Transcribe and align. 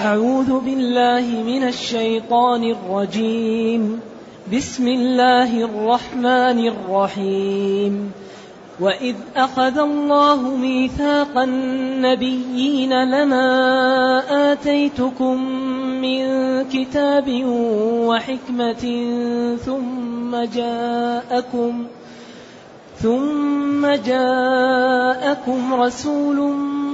أعوذ 0.00 0.60
بالله 0.60 1.26
من 1.46 1.68
الشيطان 1.68 2.64
الرجيم. 2.64 4.00
بسم 4.52 4.88
الله 4.88 5.64
الرحمن 5.64 6.58
الرحيم. 6.68 8.12
وإذ 8.80 9.16
أخذ 9.36 9.78
الله 9.78 10.56
ميثاق 10.56 11.38
النبيين 11.38 13.04
لما 13.04 13.52
آتيتكم 14.52 15.44
من 16.00 16.24
كتاب 16.64 17.44
وحكمة 18.08 18.84
ثم 19.66 20.44
جاءكم 20.54 21.86
ثم 23.02 23.86
جاءكم 23.86 25.74
رسول 25.74 26.38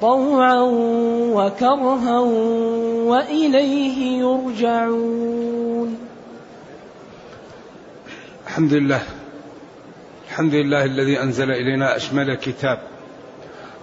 طوعا 0.00 0.60
وكرها 1.34 2.18
وإليه 3.10 4.18
يرجعون. 4.18 5.98
الحمد 8.46 8.72
لله 8.72 9.02
الحمد 10.28 10.54
لله 10.54 10.84
الذي 10.84 11.22
أنزل 11.22 11.50
إلينا 11.50 11.96
أشمل 11.96 12.34
كتاب 12.34 12.78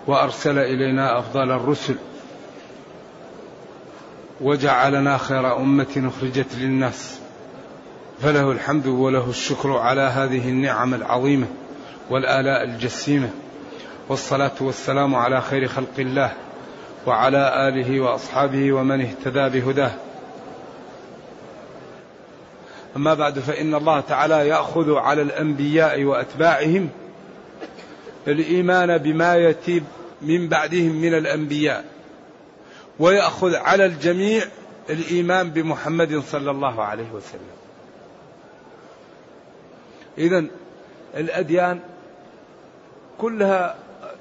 وأرسل 0.07 0.57
إلينا 0.57 1.19
أفضل 1.19 1.51
الرسل 1.51 1.95
وجعلنا 4.41 5.17
خير 5.17 5.57
أمة 5.57 6.11
أخرجت 6.17 6.55
للناس. 6.57 7.19
فله 8.21 8.51
الحمد 8.51 8.87
وله 8.87 9.29
الشكر 9.29 9.77
على 9.77 10.01
هذه 10.01 10.49
النعم 10.49 10.93
العظيمة 10.93 11.47
والآلاء 12.09 12.63
الجسيمة. 12.63 13.29
والصلاة 14.09 14.51
والسلام 14.61 15.15
على 15.15 15.41
خير 15.41 15.67
خلق 15.67 15.99
الله 15.99 16.33
وعلى 17.05 17.67
آله 17.67 17.99
وأصحابه 17.99 18.71
ومن 18.71 19.01
اهتدى 19.01 19.59
بهداه. 19.59 19.91
أما 22.95 23.13
بعد 23.13 23.39
فإن 23.39 23.75
الله 23.75 23.99
تعالى 23.99 24.47
يأخذ 24.47 24.95
على 24.95 25.21
الأنبياء 25.21 26.03
وأتباعهم 26.03 26.89
الإيمان 28.27 28.97
بما 28.97 29.35
يتيب 29.35 29.83
من 30.21 30.47
بعدهم 30.47 30.91
من 31.01 31.13
الأنبياء 31.13 31.85
ويأخذ 32.99 33.55
على 33.55 33.85
الجميع 33.85 34.43
الإيمان 34.89 35.49
بمحمد 35.49 36.23
صلى 36.27 36.51
الله 36.51 36.83
عليه 36.83 37.11
وسلم. 37.11 37.57
إذا 40.17 40.45
الأديان 41.17 41.79
كلها 43.17 43.75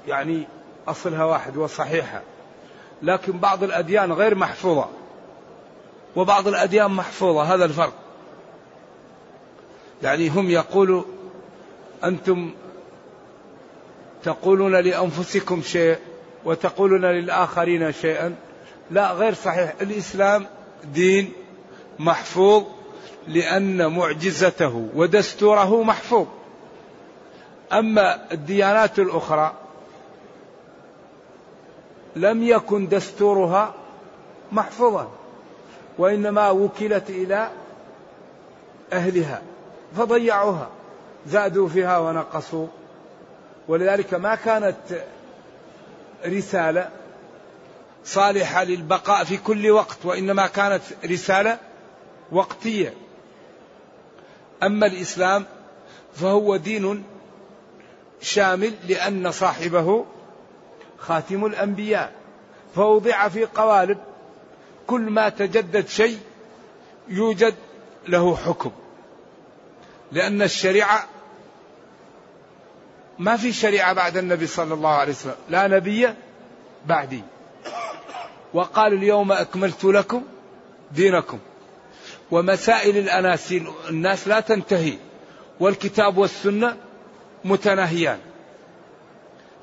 يعني 0.07 0.47
أصلها 0.87 1.23
واحد 1.23 1.57
وصحيحة. 1.57 2.21
لكن 3.01 3.31
بعض 3.39 3.63
الأديان 3.63 4.11
غير 4.11 4.35
محفوظة. 4.35 4.87
وبعض 6.15 6.47
الأديان 6.47 6.91
محفوظة. 6.91 7.41
هذا 7.41 7.65
الفرق. 7.65 7.93
يعني 10.03 10.29
هم 10.29 10.49
يقولوا 10.49 11.03
أنتم 12.03 12.51
تقولون 14.23 14.75
لأنفسكم 14.75 15.61
شيء 15.61 15.97
وتقولون 16.45 17.05
للآخرين 17.05 17.91
شيئا. 17.91 18.35
لا 18.91 19.11
غير 19.11 19.33
صحيح. 19.33 19.73
الإسلام 19.81 20.45
دين 20.83 21.33
محفوظ 21.99 22.63
لأن 23.27 23.95
معجزته 23.97 24.89
ودستوره 24.95 25.83
محفوظ. 25.83 26.27
أما 27.73 28.31
الديانات 28.31 28.99
الأخرى 28.99 29.66
لم 32.17 32.43
يكن 32.43 32.87
دستورها 32.87 33.73
محفوظا 34.51 35.11
وإنما 35.97 36.49
وكلت 36.49 37.09
إلى 37.09 37.49
أهلها 38.93 39.41
فضيعوها 39.97 40.69
زادوا 41.27 41.69
فيها 41.69 41.97
ونقصوا. 41.97 42.67
ولذلك 43.67 44.13
ما 44.13 44.35
كانت 44.35 44.77
رسالة 46.25 46.89
صالحة 48.05 48.63
للبقاء 48.63 49.23
في 49.23 49.37
كل 49.37 49.71
وقت 49.71 49.97
وإنما 50.05 50.47
كانت 50.47 50.81
رسالة 51.05 51.57
وقتية. 52.31 52.93
أما 54.63 54.85
الإسلام 54.85 55.45
فهو 56.13 56.55
دين 56.55 57.03
شامل 58.21 58.73
لأن 58.87 59.31
صاحبه 59.31 60.05
خاتم 60.99 61.45
الأنبياء 61.45 62.11
فوضع 62.75 63.27
في 63.27 63.45
قوالب 63.45 63.97
كل 64.87 65.01
ما 65.01 65.29
تجدد 65.29 65.87
شيء 65.87 66.19
يوجد 67.07 67.55
له 68.07 68.35
حكم. 68.35 68.71
لأن 70.11 70.41
الشريعة 70.41 71.07
ما 73.19 73.37
في 73.37 73.53
شريعة 73.53 73.93
بعد 73.93 74.17
النبي 74.17 74.47
صلى 74.47 74.73
الله 74.73 74.89
عليه 74.89 75.11
وسلم 75.11 75.35
لا 75.49 75.67
نبي 75.67 76.09
بعدي. 76.85 77.23
وقال 78.53 78.93
اليوم 78.93 79.31
أكملت 79.31 79.83
لكم 79.83 80.23
دينكم. 80.91 81.39
ومسائل 82.31 82.97
الأناسيل 82.97 83.67
الناس 83.89 84.27
لا 84.27 84.39
تنتهي 84.39 84.97
والكتاب 85.59 86.17
والسنة 86.17 86.77
متناهيان. 87.45 88.19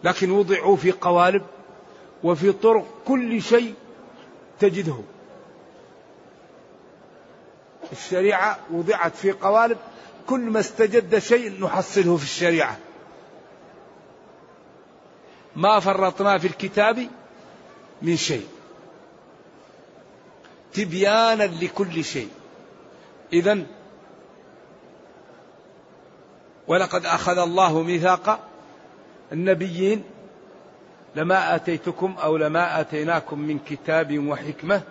لكن 0.05 0.31
وضعوا 0.31 0.77
في 0.77 0.93
قوالب 0.93 1.43
وفي 2.25 2.53
طرق 2.53 2.87
كل 3.05 3.43
شيء 3.43 3.75
تجده. 4.61 4.97
الشريعة 7.93 8.59
وضعت 8.71 9.17
في 9.17 9.33
قوالب 9.33 9.79
كل 10.27 10.41
ما 10.41 10.61
استجد 10.61 11.19
شيء 11.19 11.65
نحصله 11.65 12.17
في 12.17 12.25
الشريعة. 12.25 12.79
ما 15.57 15.81
فرطنا 15.81 16.39
في 16.39 16.47
الكتاب 16.47 17.09
من 18.03 18.17
شيء. 18.17 18.49
تبيانا 20.73 21.45
لكل 21.45 22.05
شيء. 22.05 22.31
إذا 23.33 23.67
ولقد 26.69 27.07
أخذ 27.07 27.39
الله 27.39 27.83
ميثاق 27.83 28.54
النبيين 29.33 30.05
لما 31.17 31.55
آتيتكم 31.55 32.15
أو 32.23 32.37
لما 32.37 32.81
آتيناكم 32.81 33.39
من 33.39 33.59
كتاب 33.59 34.29
وحكمة 34.29 34.83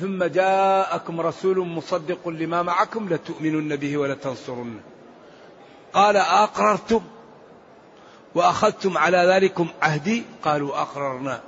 ثم 0.00 0.24
جاءكم 0.24 1.20
رسول 1.20 1.58
مصدق 1.58 2.28
لما 2.28 2.62
معكم 2.62 3.08
لتؤمنن 3.08 3.76
به 3.76 3.96
ولتنصرنه. 3.96 4.80
قال 5.92 6.16
أقررتم 6.16 7.00
وأخذتم 8.34 8.98
على 8.98 9.18
ذلكم 9.18 9.68
عهدي؟ 9.82 10.22
قالوا 10.42 10.80
أقررنا. 10.80 11.40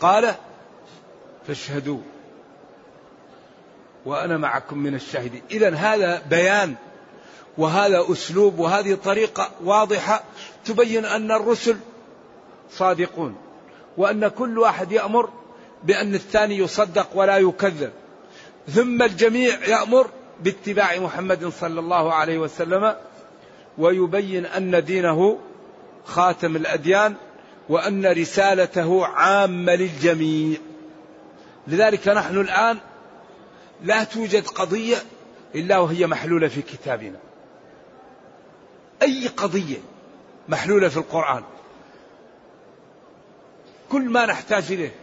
قال 0.00 0.34
فاشهدوا 1.46 2.00
وأنا 4.04 4.36
معكم 4.36 4.78
من 4.78 4.94
الشاهدين. 4.94 5.42
إذا 5.50 5.74
هذا 5.74 6.22
بيان 6.30 6.74
وهذا 7.58 8.04
أسلوب 8.12 8.58
وهذه 8.58 8.94
طريقة 8.94 9.50
واضحة 9.64 10.22
تبين 10.64 11.04
أن 11.04 11.32
الرسل 11.32 11.76
صادقون 12.70 13.36
وأن 13.96 14.28
كل 14.28 14.58
واحد 14.58 14.92
يأمر 14.92 15.30
بأن 15.84 16.14
الثاني 16.14 16.58
يصدق 16.58 17.08
ولا 17.14 17.38
يكذب. 17.38 17.90
ثم 18.68 19.02
الجميع 19.02 19.64
يأمر 19.64 20.10
باتباع 20.40 20.98
محمد 20.98 21.52
صلى 21.60 21.80
الله 21.80 22.14
عليه 22.14 22.38
وسلم 22.38 22.94
ويبين 23.78 24.46
أن 24.46 24.84
دينه 24.84 25.38
خاتم 26.04 26.56
الأديان 26.56 27.14
وأن 27.68 28.06
رسالته 28.06 29.06
عامة 29.06 29.74
للجميع. 29.74 30.58
لذلك 31.66 32.08
نحن 32.08 32.40
الآن 32.40 32.78
لا 33.82 34.04
توجد 34.04 34.46
قضية 34.46 34.96
إلا 35.54 35.78
وهي 35.78 36.06
محلولة 36.06 36.48
في 36.48 36.62
كتابنا. 36.62 37.27
أي 39.02 39.28
قضية 39.28 39.78
محلولة 40.48 40.88
في 40.88 40.96
القرآن. 40.96 41.42
كل 43.90 44.08
ما 44.08 44.26
نحتاج 44.26 44.72
إليه. 44.72 44.94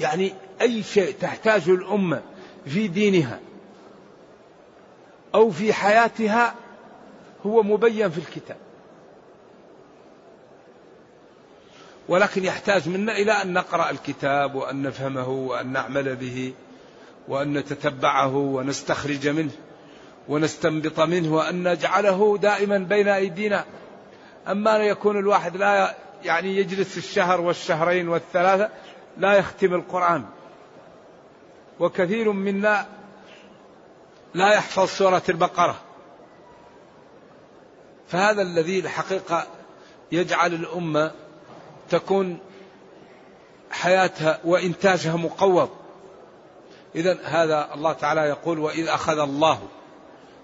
يعني 0.00 0.34
أي 0.60 0.82
شيء 0.82 1.14
تحتاجه 1.20 1.70
الأمة 1.74 2.22
في 2.66 2.88
دينها 2.88 3.40
أو 5.34 5.50
في 5.50 5.72
حياتها 5.72 6.54
هو 7.46 7.62
مبين 7.62 8.10
في 8.10 8.18
الكتاب. 8.18 8.56
ولكن 12.08 12.44
يحتاج 12.44 12.88
منا 12.88 13.12
إلى 13.12 13.32
أن 13.32 13.52
نقرأ 13.52 13.90
الكتاب 13.90 14.54
وأن 14.54 14.82
نفهمه 14.82 15.28
وأن 15.28 15.72
نعمل 15.72 16.16
به 16.16 16.54
وأن 17.28 17.52
نتتبعه 17.58 18.36
ونستخرج 18.36 19.28
منه. 19.28 19.52
ونستنبط 20.28 21.00
منه 21.00 21.34
وأن 21.34 21.68
نجعله 21.68 22.38
دائما 22.38 22.78
بين 22.78 23.08
أيدينا. 23.08 23.64
أما 24.48 24.76
أن 24.76 24.80
يكون 24.80 25.18
الواحد 25.18 25.56
لا 25.56 25.94
يعني 26.24 26.56
يجلس 26.56 26.98
الشهر 26.98 27.40
والشهرين 27.40 28.08
والثلاثة 28.08 28.68
لا 29.18 29.34
يختم 29.34 29.74
القرآن. 29.74 30.24
وكثير 31.80 32.32
منا 32.32 32.86
لا 34.34 34.54
يحفظ 34.54 34.88
سورة 34.88 35.22
البقرة. 35.28 35.76
فهذا 38.08 38.42
الذي 38.42 38.78
الحقيقة 38.78 39.46
يجعل 40.12 40.54
الأمة 40.54 41.10
تكون 41.90 42.38
حياتها 43.70 44.38
وإنتاجها 44.44 45.16
مقوض. 45.16 45.70
إذا 46.94 47.18
هذا 47.24 47.74
الله 47.74 47.92
تعالى 47.92 48.20
يقول 48.20 48.58
وإذ 48.58 48.88
أخذ 48.88 49.18
الله 49.18 49.60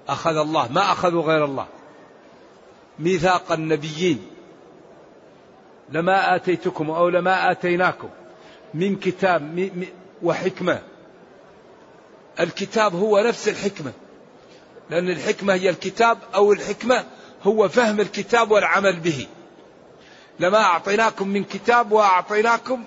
أخذ 0.09 0.37
الله 0.37 0.73
ما 0.73 0.93
أخذوا 0.93 1.23
غير 1.23 1.45
الله. 1.45 1.67
ميثاق 2.99 3.53
النبيين. 3.53 4.27
لما 5.91 6.37
آتيتكم 6.37 6.91
أو 6.91 7.09
لما 7.09 7.51
آتيناكم 7.51 8.09
من 8.75 8.97
كتاب 8.97 9.71
وحكمة. 10.23 10.83
الكتاب 12.41 12.95
هو 12.95 13.21
نفس 13.21 13.49
الحكمة. 13.49 13.93
لأن 14.91 15.11
الحكمة 15.11 15.55
هي 15.55 15.71
الكتاب 15.71 16.19
أو 16.35 16.53
الحكمة 16.53 17.05
هو 17.43 17.69
فهم 17.69 18.01
الكتاب 18.01 18.51
والعمل 18.51 19.01
به. 19.01 19.27
لما 20.41 20.59
أعطيناكم 20.59 21.29
من 21.29 21.45
كتاب 21.45 21.93
وأعطيناكم 21.93 22.85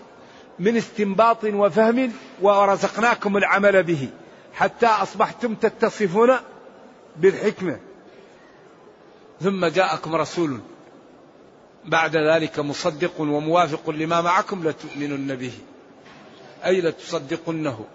من 0.60 0.78
استنباط 0.78 1.44
وفهم 1.44 2.12
ورزقناكم 2.42 3.38
العمل 3.38 3.84
به. 3.84 4.10
حتى 4.54 4.86
أصبحتم 4.86 5.56
تتصفون 5.56 6.38
بالحكمة. 7.18 7.80
ثم 9.42 9.66
جاءكم 9.66 10.16
رسول 10.16 10.60
بعد 11.86 12.16
ذلك 12.16 12.60
مصدق 12.60 13.22
وموافق 13.22 13.90
لما 13.90 14.22
معكم 14.22 14.68
لتؤمنن 14.68 15.36
به. 15.36 15.54
أي 16.66 16.82
لتصدقنه 16.82 17.86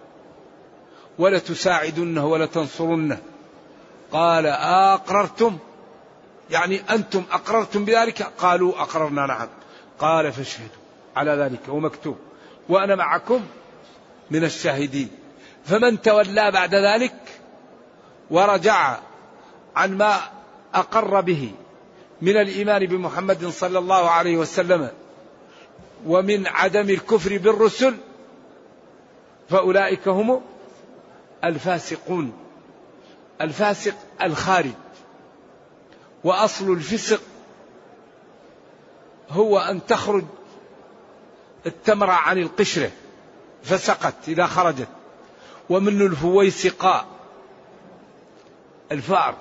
ولتساعدنه 1.19 2.27
ولتنصرنه. 2.27 3.19
قال 4.13 4.47
أقررتم؟ 4.47 5.59
يعني 6.51 6.81
أنتم 6.91 7.25
أقررتم 7.31 7.85
بذلك؟ 7.85 8.23
قالوا 8.23 8.83
أقررنا 8.83 9.27
نعم. 9.27 9.49
قال 9.99 10.33
فاشهدوا 10.33 10.83
على 11.17 11.31
ذلك 11.31 11.61
ومكتوب. 11.69 12.17
وأنا 12.69 12.95
معكم 12.95 13.45
من 14.31 14.45
الشاهدين. 14.45 15.11
فمن 15.65 16.03
تولى 16.03 16.51
بعد 16.51 16.75
ذلك 16.75 17.15
ورجع 18.31 18.99
عن 19.77 19.97
ما 19.97 20.21
أقر 20.75 21.21
به 21.21 21.53
من 22.23 22.37
الإيمان 22.37 22.87
بمحمد 22.87 23.47
صلى 23.47 23.79
الله 23.79 24.11
عليه 24.11 24.37
وسلم 24.37 24.91
ومن 26.07 26.47
عدم 26.47 26.91
الكفر 26.91 27.39
بالرسل 27.39 27.95
فأولئك 29.51 30.09
هم 30.09 30.41
الفاسقون 31.45 32.33
الفاسق 33.41 33.95
الخارج. 34.23 34.73
وأصل 36.25 36.73
الفسق 36.73 37.21
هو 39.31 39.59
أن 39.59 39.87
تخرج 39.87 40.25
التمرة 41.67 42.13
عن 42.13 42.39
القشرة 42.39 42.91
فسقت 43.63 44.15
إذا 44.29 44.47
خرجت. 44.47 44.89
ومن 45.71 46.03
الفويسقاء 46.03 47.16
الفأر 48.93 49.35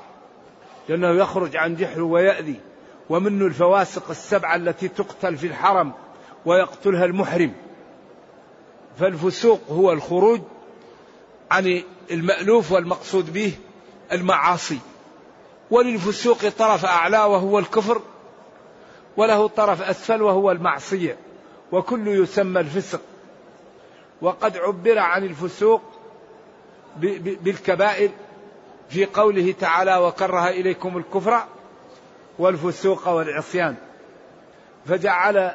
لأنه 0.90 1.10
يخرج 1.10 1.58
عن 1.58 1.76
جحر 1.76 2.02
ويأذي 2.02 2.60
ومن 3.10 3.42
الفواسق 3.42 4.10
السبعة 4.10 4.56
التي 4.56 4.88
تقتل 4.88 5.38
في 5.38 5.48
الحرم 5.48 5.94
ويقتلها 6.46 7.06
المحرم. 7.06 7.54
فالفسوق 9.00 9.62
هو 9.70 9.92
الخروج 9.92 10.42
عن 11.52 11.84
المألوف 12.12 12.72
والمقصود 12.72 13.34
به 13.34 13.54
المعاصي. 14.12 14.80
وللفسوق 15.72 16.50
طرف 16.50 16.86
أعلى 16.86 17.18
وهو 17.18 17.60
الكفر 17.60 18.02
وله 19.18 19.48
طرف 19.48 19.82
أسفل 19.82 20.22
وهو 20.22 20.52
المعصية 20.52 21.18
وكل 21.72 22.08
يسمى 22.08 22.60
الفسق. 22.60 23.02
وقد 24.22 24.58
عبر 24.58 25.00
عن 25.00 25.24
الفسوق 25.24 25.82
بالكبائر 27.16 28.10
في 28.90 29.06
قوله 29.06 29.52
تعالى 29.60 29.98
وكره 29.98 30.50
إليكم 30.50 30.98
الكفر 30.98 31.44
والفسوق 32.40 33.08
والعصيان 33.08 33.76
فجعل 34.86 35.52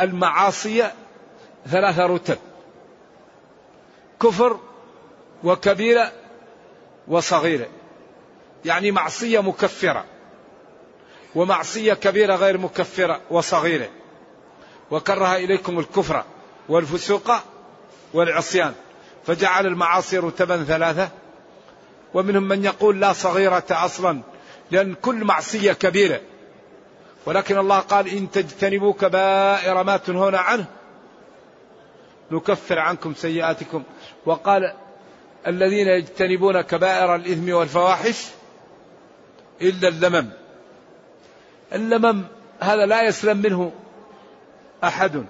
المعاصي 0.00 0.90
ثلاث 1.66 1.98
رتب 1.98 2.38
كفر 4.20 4.60
وكبيرة 5.44 6.12
وصغيرة 7.08 7.66
يعني 8.64 8.90
معصية 8.90 9.40
مكفرة 9.40 10.04
ومعصية 11.34 11.94
كبيرة 11.94 12.34
غير 12.36 12.58
مكفرة 12.58 13.20
وصغيرة. 13.30 13.88
وكره 14.90 15.36
إليكم 15.36 15.78
الكفر 15.78 16.24
والفسوق 16.68 17.30
والعصيان 18.14 18.74
فجعل 19.26 19.66
المعاصي 19.66 20.18
رتبا 20.18 20.64
ثلاثة 20.64 21.10
ومنهم 22.14 22.42
من 22.42 22.64
يقول 22.64 23.00
لا 23.00 23.12
صغيرة 23.12 23.64
أصلا 23.70 24.20
لأن 24.70 24.94
كل 24.94 25.24
معصية 25.24 25.72
كبيرة. 25.72 26.20
ولكن 27.26 27.58
الله 27.58 27.78
قال 27.78 28.08
إن 28.08 28.30
تجتنبوا 28.30 28.92
كبائر 28.92 29.82
ما 29.82 29.96
تنهون 29.96 30.34
عنه 30.34 30.64
نكفر 32.30 32.78
عنكم 32.78 33.14
سيئاتكم. 33.14 33.82
وقال 34.26 34.72
الذين 35.46 35.88
يجتنبون 35.88 36.60
كبائر 36.60 37.14
الإثم 37.14 37.52
والفواحش 37.52 38.26
إلا 39.62 39.88
اللمم. 39.88 40.30
اللمم 41.72 42.22
هذا 42.60 42.86
لا 42.86 43.02
يسلم 43.02 43.36
منه 43.36 43.72
أحد. 44.84 45.24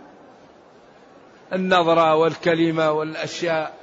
النظرة 1.52 2.14
والكلمة 2.14 2.90
والأشياء. 2.90 3.81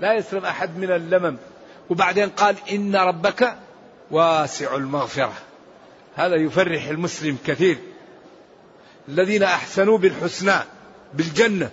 لا 0.00 0.14
يسلم 0.14 0.44
أحد 0.44 0.78
من 0.78 0.90
اللمم. 0.90 1.36
وبعدين 1.90 2.28
قال 2.28 2.56
إن 2.72 2.96
ربك 2.96 3.56
واسع 4.10 4.74
المغفرة. 4.74 5.32
هذا 6.16 6.36
يفرح 6.36 6.88
المسلم 6.88 7.38
كثير. 7.46 7.78
الذين 9.08 9.42
أحسنوا 9.42 9.98
بالحسنى 9.98 10.54
بالجنة. 11.14 11.70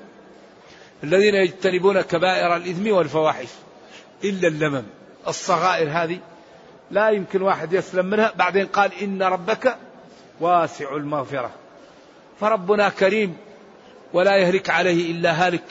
الذين 1.03 1.35
يجتنبون 1.35 2.01
كبائر 2.01 2.55
الإثم 2.55 2.91
والفواحش. 2.91 3.47
إلا 4.23 4.47
اللمم. 4.47 4.83
الصغائر 5.27 5.89
هذه 5.91 6.19
لا 6.91 7.09
يمكن 7.09 7.41
واحد 7.41 7.73
يسلم 7.73 8.05
منها. 8.05 8.33
بعدين 8.35 8.65
قال 8.65 8.91
إن 9.01 9.23
ربك 9.23 9.77
واسع 10.39 10.95
المغفرة. 10.95 11.51
فربنا 12.39 12.89
كريم. 12.89 13.37
ولا 14.13 14.35
يهلك 14.35 14.69
عليه 14.69 15.11
إلا 15.11 15.47
هالك. 15.47 15.63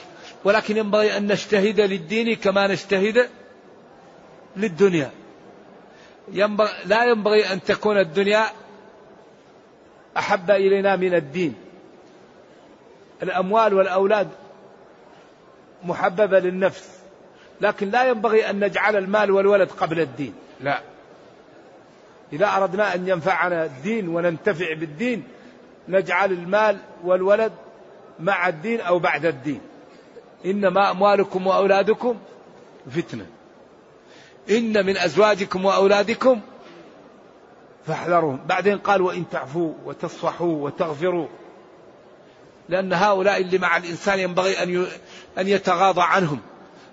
ولكن 0.43 0.77
ينبغي 0.77 1.17
أن 1.17 1.27
نجتهد 1.27 1.81
للدين 1.81 2.35
كما 2.35 2.67
نجتهد 2.67 3.29
للدنيا. 4.57 5.11
ينبغي 6.31 6.69
لا 6.85 7.03
ينبغي 7.05 7.53
أن 7.53 7.63
تكون 7.63 7.97
الدنيا 7.97 8.45
أحب 10.17 10.51
إلينا 10.51 10.95
من 10.95 11.13
الدين. 11.13 11.55
الأموال 13.23 13.73
والأولاد 13.73 14.29
محببة 15.83 16.39
للنفس 16.39 16.89
لكن 17.61 17.89
لا 17.89 18.03
ينبغي 18.03 18.49
أن 18.49 18.59
نجعل 18.65 18.95
المال 18.95 19.31
والولد 19.31 19.71
قبل 19.71 19.99
الدين. 19.99 20.33
لا. 20.61 20.81
إذا 22.33 22.47
أردنا 22.47 22.95
أن 22.95 23.07
ينفعنا 23.07 23.65
الدين 23.65 24.07
وننتفع 24.07 24.73
بالدين 24.73 25.23
نجعل 25.87 26.31
المال 26.31 26.77
والولد 27.03 27.51
مع 28.19 28.47
الدين 28.47 28.81
أو 28.81 28.99
بعد 28.99 29.25
الدين. 29.25 29.61
إنما 30.45 30.91
أموالكم 30.91 31.47
وأولادكم 31.47 32.17
فتنة. 32.91 33.25
إن 34.49 34.85
من 34.85 34.97
أزواجكم 34.97 35.65
وأولادكم 35.65 36.41
فاحذرهم. 37.87 38.39
بعدين 38.47 38.77
قال 38.77 39.01
وإن 39.01 39.29
تعفوا 39.29 39.73
وتصفحوا 39.85 40.65
وتغفروا. 40.65 41.27
لأن 42.69 42.93
هؤلاء 42.93 43.41
اللي 43.41 43.57
مع 43.57 43.77
الإنسان 43.77 44.19
ينبغي 44.19 44.63
أن 44.63 44.87
أن 45.37 45.47
يتغاضى 45.47 46.01
عنهم 46.01 46.39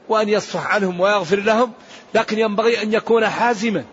وأن 0.09 0.29
يصفح 0.29 0.75
عنهم 0.75 1.01
ويغفر 1.01 1.41
لهم 1.41 1.73
لكن 2.15 2.39
ينبغي 2.39 2.83
أن 2.83 2.93
يكون 2.93 3.29
حازما. 3.29 3.85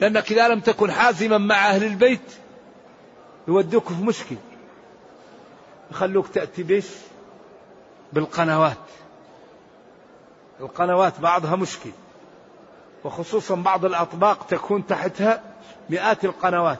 لأنك 0.00 0.32
إذا 0.32 0.48
لم 0.48 0.60
تكن 0.60 0.92
حازما 0.92 1.38
مع 1.38 1.70
أهل 1.70 1.84
البيت 1.84 2.20
يودوك 3.48 3.88
في 3.88 4.02
مشكل. 4.02 4.36
يخلوك 5.90 6.28
تأتي 6.28 6.62
بيش 6.62 6.86
بالقنوات. 8.12 8.76
القنوات 10.60 11.20
بعضها 11.20 11.56
مشكل 11.56 11.90
وخصوصا 13.04 13.54
بعض 13.54 13.84
الأطباق 13.84 14.46
تكون 14.46 14.86
تحتها 14.86 15.42
مئات 15.90 16.24
القنوات. 16.24 16.78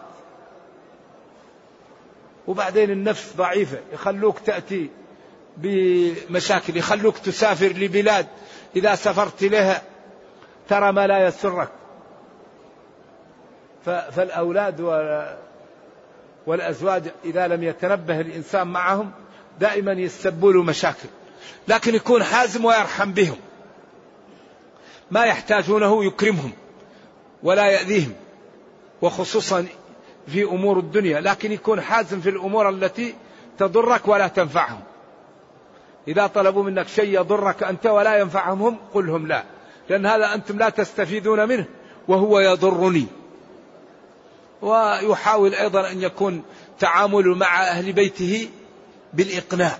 وبعدين 2.46 2.90
النفس 2.90 3.36
ضعيفة 3.36 3.78
يخلوك 3.92 4.38
تأتي 4.38 4.90
بمشاكل 5.56 6.76
يخلوك 6.76 7.18
تسافر 7.18 7.66
لبلاد 7.66 8.26
إذا 8.76 8.94
سافرت 8.94 9.44
لها 9.44 9.82
ترى 10.68 10.92
ما 10.92 11.06
لا 11.06 11.26
يسرك. 11.26 11.68
فالأولاد 13.84 14.80
والأزواج 16.46 17.02
إذا 17.24 17.48
لم 17.48 17.62
يتنبه 17.62 18.20
الإنسان 18.20 18.66
معهم 18.66 19.12
دائما 19.60 19.92
يسبوا 19.92 20.52
له 20.52 20.62
مشاكل 20.62 21.08
لكن 21.68 21.94
يكون 21.94 22.24
حازم 22.24 22.64
ويرحم 22.64 23.12
بهم. 23.12 23.36
ما 25.10 25.24
يحتاجونه 25.24 26.04
يكرمهم 26.04 26.52
ولا 27.42 27.66
يأذيهم 27.66 28.12
وخصوصا 29.02 29.66
في 30.26 30.44
أمور 30.44 30.78
الدنيا 30.78 31.20
لكن 31.20 31.52
يكون 31.52 31.80
حازم 31.80 32.20
في 32.20 32.28
الأمور 32.28 32.68
التي 32.68 33.14
تضرك 33.58 34.08
ولا 34.08 34.28
تنفعهم. 34.28 34.80
إذا 36.08 36.26
طلبوا 36.26 36.62
منك 36.62 36.88
شيء 36.88 37.20
يضرك 37.20 37.62
أنت 37.62 37.86
ولا 37.86 38.18
ينفعهم 38.18 38.62
هم 38.62 38.76
قلهم 38.94 39.26
لا 39.26 39.44
لأن 39.90 40.06
هذا 40.06 40.34
أنتم 40.34 40.58
لا 40.58 40.68
تستفيدون 40.68 41.48
منه 41.48 41.64
وهو 42.08 42.40
يضرني. 42.40 43.06
ويحاول 44.62 45.54
أيضا 45.54 45.90
أن 45.90 46.02
يكون 46.02 46.42
تعامل 46.78 47.28
مع 47.28 47.62
أهل 47.62 47.92
بيته 47.92 48.48
بالإقناع. 49.12 49.78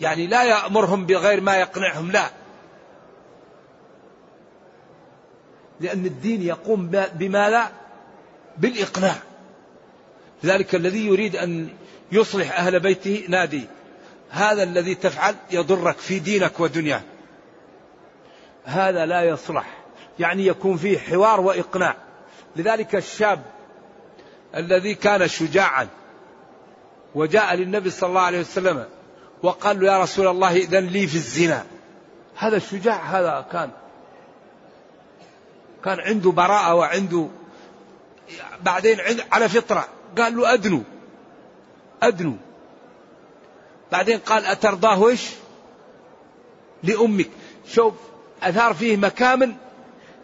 يعني 0.00 0.26
لا 0.26 0.42
يأمرهم 0.42 1.06
بغير 1.06 1.40
ما 1.40 1.56
يقنعهم 1.56 2.10
لا. 2.10 2.30
لأن 5.80 6.06
الدين 6.06 6.42
يقوم 6.42 6.86
بما 7.14 7.50
لا؟ 7.50 7.68
بالإقناع. 8.58 9.16
لذلك 10.42 10.74
الذي 10.74 11.06
يريد 11.06 11.36
أن 11.36 11.68
يصلح 12.12 12.58
أهل 12.58 12.80
بيته 12.80 13.24
نادي 13.28 13.64
هذا 14.30 14.62
الذي 14.62 14.94
تفعل 14.94 15.34
يضرك 15.50 15.98
في 15.98 16.18
دينك 16.18 16.60
ودنياك. 16.60 17.02
هذا 18.64 19.06
لا 19.06 19.22
يصلح. 19.22 19.84
يعني 20.18 20.46
يكون 20.46 20.76
فيه 20.76 20.98
حوار 20.98 21.40
وإقناع. 21.40 21.96
لذلك 22.56 22.94
الشاب 22.94 23.42
الذي 24.56 24.94
كان 24.94 25.28
شجاعا 25.28 25.88
وجاء 27.14 27.54
للنبي 27.54 27.90
صلى 27.90 28.08
الله 28.08 28.20
عليه 28.20 28.40
وسلم 28.40 28.86
وقال 29.42 29.80
له 29.80 29.92
يا 29.92 30.02
رسول 30.02 30.26
الله 30.26 30.56
إذن 30.56 30.86
لي 30.86 31.06
في 31.06 31.14
الزنا. 31.14 31.66
هذا 32.36 32.56
الشجاع 32.56 32.96
هذا 32.96 33.46
كان 33.52 33.70
كان 35.84 36.00
عنده 36.00 36.30
براءة 36.30 36.74
وعنده 36.74 37.28
بعدين 38.62 38.98
على 39.32 39.48
فطرة. 39.48 39.88
قال 40.18 40.36
له 40.36 40.54
أدنو. 40.54 40.82
أدنو. 42.02 42.36
بعدين 43.92 44.18
قال 44.18 44.46
أترضاه 44.46 45.08
إيش؟ 45.08 45.30
لأمك. 46.82 47.30
شوف 47.68 47.94
أثار 48.42 48.74
فيه 48.74 48.96
مكامن 48.96 49.54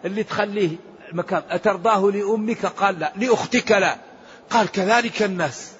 اللي 0.04 0.22
تخليه 0.22 0.76
مكان 1.12 1.42
أترضاه 1.50 2.10
لأمك؟ 2.10 2.66
قال 2.66 2.98
لا. 2.98 3.12
لأختك 3.16 3.72
لا. 3.72 3.96
قال 4.50 4.68
كذلك 4.68 5.22
الناس. 5.22 5.72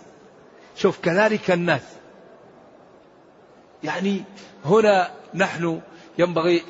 شوف 0.77 0.99
كذلك 1.01 1.51
الناس. 1.51 1.83
يعني 3.85 4.25
هنا 4.65 5.11
نحن 5.35 5.81
ينبغي 6.19 6.63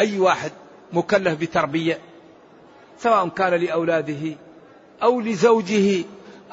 أي 0.00 0.18
واحد 0.18 0.52
مكلف 0.92 1.40
بتربية 1.40 1.98
سواء 2.98 3.28
كان 3.28 3.54
لأولاده 3.54 4.36
أو 5.02 5.20
لزوجه 5.20 6.04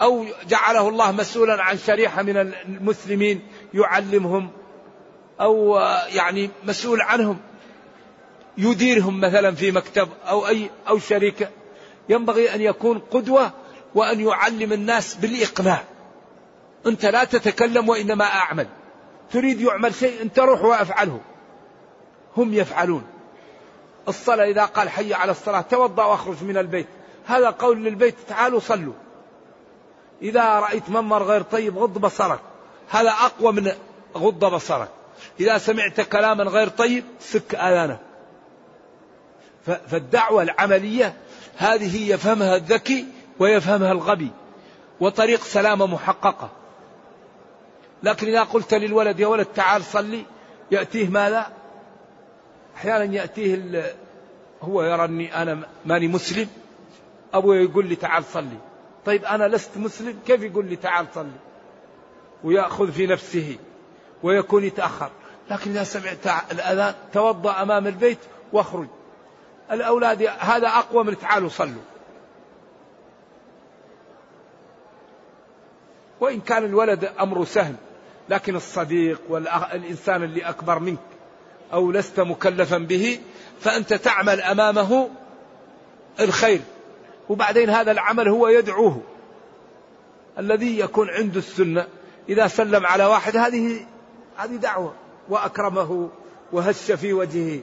أو 0.02 0.26
جعله 0.48 0.90
الله 0.90 1.12
مسؤولا 1.12 1.64
عن 1.64 1.78
شريحة 1.78 2.22
من 2.24 2.38
المسلمين 2.38 3.42
يعلمهم 3.74 4.50
أو 5.42 5.80
يعني 6.10 6.50
مسؤول 6.64 7.02
عنهم 7.02 7.38
يديرهم 8.58 9.20
مثلا 9.20 9.56
في 9.56 9.72
مكتب 9.72 10.10
أو 10.28 10.48
أي 10.48 10.70
أو 10.88 11.00
شركة 11.00 11.50
ينبغي 12.10 12.56
أن 12.56 12.62
يكون 12.62 13.00
قدوة 13.00 13.52
وأن 13.96 14.20
يعلم 14.20 14.74
الناس 14.74 15.16
بالإقناع. 15.16 15.84
أنت 16.88 17.06
لا 17.06 17.24
تتكلم 17.24 17.90
وإنما 17.90 18.26
أعمل. 18.26 18.68
تريد 19.34 19.62
يعمل 19.62 19.94
شيء 19.94 20.22
أنت 20.22 20.40
روح 20.40 20.64
وأفعله. 20.64 21.20
هم 22.38 22.54
يفعلون. 22.54 23.04
الصلاة 24.08 24.46
إذا 24.46 24.66
قال 24.66 24.90
حي 24.90 25.14
على 25.14 25.32
الصلاة 25.32 25.62
توضأ 25.62 26.06
واخرج 26.06 26.44
من 26.44 26.58
البيت. 26.58 26.88
هذا 27.26 27.50
قول 27.50 27.84
للبيت 27.84 28.16
تعالوا 28.28 28.60
صلوا. 28.60 28.94
إذا 30.22 30.60
رأيت 30.60 30.90
منظر 30.90 31.24
غير 31.24 31.42
طيب 31.42 31.78
غض 31.78 31.98
بصرك. 31.98 32.40
هذا 32.90 33.10
أقوى 33.10 33.52
من 33.52 33.72
غض 34.16 34.46
بصرك. 34.46 34.90
إذا 35.40 35.58
سمعت 35.58 36.02
كلاما 36.02 36.44
غير 36.44 36.68
طيب 36.68 37.04
سك 37.20 37.56
آذانك 37.56 38.00
فالدعوة 39.88 40.44
العملية 40.44 41.14
هذه 41.58 42.12
يفهمها 42.12 42.56
الذكي 42.56 43.06
ويفهمها 43.40 43.92
الغبي. 43.92 44.32
وطريق 45.00 45.44
سلامة 45.44 45.86
محققة. 45.86 46.50
لكن 48.04 48.28
إذا 48.28 48.44
قلت 48.44 48.74
للولد 48.74 49.20
يا 49.20 49.28
ولد 49.28 49.46
تعال 49.46 49.84
صلي. 49.84 50.26
يأتيه 50.72 51.10
ماذا؟ 51.10 51.48
أحيانا 52.76 53.14
يأتيه 53.14 53.84
هو 54.62 54.84
يرى 54.84 55.06
أني 55.06 55.42
أنا 55.42 55.68
ماني 55.86 56.08
مسلم 56.08 56.48
أبوي 57.34 57.64
يقول 57.64 57.86
لي 57.86 57.96
تعال 57.96 58.24
صلي. 58.24 58.58
طيب 59.06 59.26
أنا 59.26 59.48
لست 59.48 59.78
مسلم 59.78 60.20
كيف 60.28 60.42
يقول 60.42 60.66
لي 60.66 60.76
تعال 60.76 61.08
صلي 61.16 61.40
ويأخذ 62.44 62.92
في 62.92 63.08
نفسه 63.08 63.58
ويكون 64.24 64.64
يتأخر. 64.64 65.10
لكن 65.50 65.72
إذا 65.72 65.84
سمعت 65.84 66.52
الأذان 66.52 66.94
توضأ 67.14 67.62
أمام 67.62 67.88
البيت 67.88 68.20
واخرج. 68.54 68.88
الأولاد 69.72 70.24
هذا 70.40 70.68
أقوى 70.68 71.04
من 71.04 71.20
تعالوا 71.20 71.50
صلوا. 71.50 71.82
وإن 76.20 76.42
كان 76.42 76.66
الولد 76.66 77.12
أمره 77.20 77.44
سهل 77.44 77.76
لكن 78.30 78.56
الصديق 78.56 79.22
والإنسان 79.30 80.24
اللي 80.24 80.42
أكبر 80.42 80.80
منك 80.80 81.00
أو 81.74 81.92
لست 81.92 82.20
مكلفا 82.20 82.78
به 82.78 83.20
فأنت 83.60 83.94
تعمل 83.94 84.42
أمامه 84.42 85.10
الخير. 86.20 86.62
وبعدين 87.30 87.70
هذا 87.70 87.92
العمل 87.92 88.28
هو 88.28 88.48
يدعوه. 88.48 89.02
الذي 90.40 90.80
يكون 90.80 91.10
عنده 91.10 91.40
السنة 91.40 91.88
إذا 92.30 92.48
سلم 92.48 92.86
على 92.86 93.06
واحد 93.06 93.38
هذه 93.38 93.86
هذه 94.38 94.56
دعوة. 94.56 94.94
وأكرمه 95.30 96.10
وهش 96.52 96.92
في 96.92 97.14
وجهه. 97.14 97.60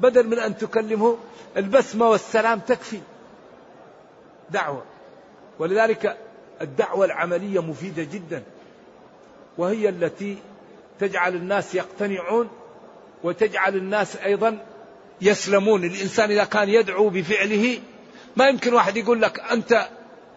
بدل 0.00 0.26
من 0.26 0.38
أن 0.38 0.56
تكلمه 0.56 1.16
البسمة 1.56 2.08
والسلام 2.10 2.58
تكفي. 2.58 3.00
دعوة. 4.50 4.82
ولذلك 5.58 6.16
الدعوة 6.60 7.04
العملية 7.04 7.62
مفيدة 7.62 8.02
جدا. 8.02 8.42
وهي 9.58 9.88
التي 9.88 10.36
تجعل 11.00 11.34
الناس 11.34 11.74
يقتنعون 11.74 12.48
وتجعل 13.24 13.76
الناس 13.76 14.16
أيضا 14.16 14.58
يسلمون. 15.20 15.84
الإنسان 15.84 16.30
إذا 16.30 16.44
كان 16.44 16.68
يدعو 16.68 17.08
بفعله 17.08 17.78
ما 18.36 18.48
يمكن 18.48 18.74
واحد 18.74 18.96
يقول 18.96 19.22
لك 19.22 19.40
أنت 19.40 19.88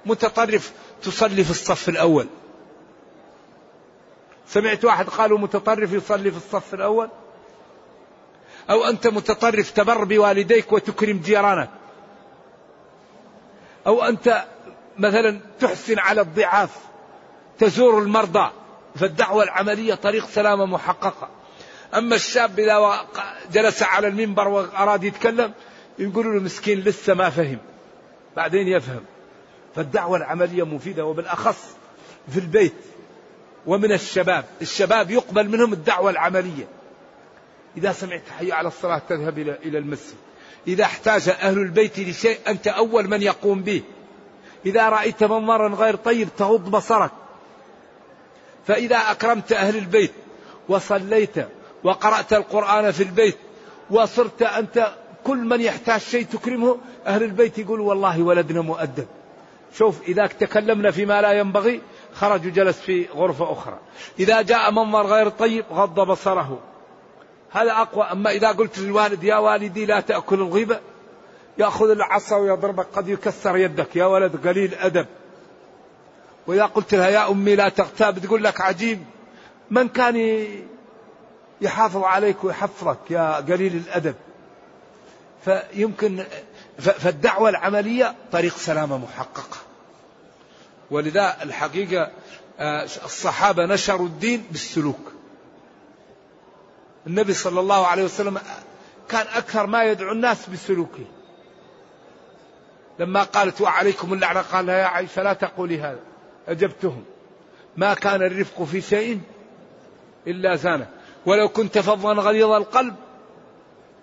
متطرف 0.05 0.71
تصلي 1.01 1.43
في 1.43 1.51
الصف 1.51 1.89
الأول. 1.89 2.27
سمعت 4.47 4.85
واحد 4.85 5.09
قالوا 5.09 5.37
متطرف 5.37 5.93
يصلي 5.93 6.31
في 6.31 6.37
الصف 6.37 6.73
الأول؟ 6.73 7.09
أو 8.69 8.83
أنت 8.83 9.07
متطرف 9.07 9.71
تبر 9.71 10.03
بوالديك 10.03 10.73
وتكرم 10.73 11.17
جيرانك؟ 11.17 11.69
أو 13.87 14.03
أنت 14.03 14.45
مثلا 14.97 15.39
تحسن 15.59 15.99
على 15.99 16.21
الضعاف 16.21 16.77
تزور 17.59 17.99
المرضى 17.99 18.51
فالدعوة 18.95 19.43
العملية 19.43 19.93
طريق 19.93 20.27
سلامة 20.27 20.65
محققة. 20.65 21.29
أما 21.95 22.15
الشاب 22.15 22.59
إذا 22.59 23.05
جلس 23.51 23.83
على 23.83 24.07
المنبر 24.07 24.47
وأراد 24.47 25.03
يتكلم 25.03 25.53
يقولوا 25.99 26.33
له 26.33 26.39
مسكين 26.39 26.79
لسه 26.79 27.13
ما 27.13 27.29
فهم. 27.29 27.57
بعدين 28.35 28.67
يفهم. 28.67 29.05
فالدعوة 29.75 30.17
العملية 30.17 30.65
مفيدة 30.65 31.05
وبالأخص 31.05 31.75
في 32.31 32.39
البيت 32.39 32.73
ومن 33.65 33.91
الشباب. 33.91 34.45
الشباب 34.61 35.11
يقبل 35.11 35.49
منهم 35.49 35.73
الدعوة 35.73 36.09
العملية. 36.09 36.67
إذا 37.77 37.91
سمعت 37.91 38.23
حي 38.39 38.51
على 38.51 38.67
الصلاة 38.67 39.01
تذهب 39.09 39.39
إلى 39.39 39.57
إلى 39.65 39.77
المسجد. 39.77 40.15
إذا 40.67 40.83
احتاج 40.83 41.29
أهل 41.29 41.57
البيت 41.57 41.99
لشيء 41.99 42.39
أنت 42.47 42.67
أول 42.67 43.07
من 43.07 43.21
يقوم 43.21 43.61
به. 43.61 43.81
إذا 44.65 44.89
رأيت 44.89 45.23
منظرا 45.23 45.75
غير 45.75 45.95
طيب 45.95 46.29
تغض 46.37 46.71
بصرك. 46.71 47.11
فإذا 48.67 48.97
أكرمت 48.97 49.51
أهل 49.51 49.77
البيت 49.77 50.11
وصليت 50.69 51.35
وقرأت 51.83 52.33
القرآن 52.33 52.91
في 52.91 53.03
البيت 53.03 53.37
وصرت 53.89 54.41
أنت 54.41 54.87
كل 55.23 55.37
من 55.37 55.61
يحتاج 55.61 56.01
شيء 56.01 56.25
تكرمه 56.25 56.77
أهل 57.07 57.23
البيت 57.23 57.57
يقول 57.57 57.79
والله 57.79 58.23
ولدنا 58.23 58.61
مؤدب. 58.61 59.07
شوف 59.77 60.01
إذا 60.01 60.27
تكلمنا 60.27 60.91
فيما 60.91 61.21
لا 61.21 61.31
ينبغي 61.31 61.81
خرج 62.13 62.47
وجلس 62.47 62.79
في 62.79 63.05
غرفة 63.15 63.51
أخرى. 63.51 63.79
إذا 64.19 64.41
جاء 64.41 64.71
منظر 64.71 65.07
غير 65.07 65.29
طيب 65.29 65.65
غض 65.71 65.99
بصره. 65.99 66.59
هذا 67.51 67.71
أقوى. 67.71 68.03
أما 68.03 68.31
إذا 68.31 68.51
قلت 68.51 68.79
للوالد 68.79 69.23
يا 69.23 69.37
والدي 69.37 69.85
لا 69.85 69.99
تأكل 69.99 70.35
الغيبة 70.35 70.79
يأخذ 71.57 71.89
العصا 71.89 72.35
ويضربك 72.35 72.87
قد 72.95 73.09
يكسر 73.09 73.57
يدك. 73.57 73.95
يا 73.95 74.05
ولد 74.05 74.47
قليل 74.47 74.73
أدب. 74.75 75.05
وإذا 76.47 76.65
قلت 76.65 76.95
لها 76.95 77.09
يا 77.09 77.31
أمي 77.31 77.55
لا 77.55 77.69
تغتاب 77.69 78.19
تقول 78.19 78.43
لك 78.43 78.61
عجيب. 78.61 79.03
من 79.71 79.87
كان 79.87 80.47
يحافظ 81.61 82.03
عليك 82.03 82.43
ويحفظك 82.43 82.97
يا 83.09 83.35
قليل 83.35 83.75
الأدب. 83.75 84.15
فيمكن 85.45 86.25
فالدعوة 86.79 87.49
العملية 87.49 88.15
طريق 88.31 88.57
سلامة 88.57 88.97
محققة. 88.97 89.57
ولذا 90.91 91.37
الحقيقة 91.41 92.11
آه، 92.59 92.83
الصحابة 92.83 93.65
نشروا 93.65 94.07
الدين 94.07 94.45
بالسلوك. 94.51 95.11
النبي 97.07 97.33
صلى 97.33 97.59
الله 97.59 97.87
عليه 97.87 98.03
وسلم 98.03 98.39
كان 99.09 99.27
أكثر 99.35 99.67
ما 99.67 99.83
يدعو 99.83 100.11
الناس 100.11 100.49
بسلوكه. 100.49 101.05
لما 102.99 103.23
قالت 103.23 103.61
وعليكم 103.61 104.13
اللعنة 104.13 104.41
قال 104.41 104.69
يا 104.69 104.85
عائشة 104.85 105.23
لا 105.23 105.33
تقولي 105.33 105.81
هذا. 105.81 106.14
أجبتهم. 106.47 107.03
ما 107.77 107.93
كان 107.93 108.21
الرفق 108.21 108.63
في 108.63 108.81
شيء 108.81 109.21
إلا 110.27 110.55
زانه. 110.55 110.87
ولو 111.25 111.49
كنت 111.49 111.79
فظا 111.79 112.13
غليظ 112.13 112.51
القلب 112.51 112.95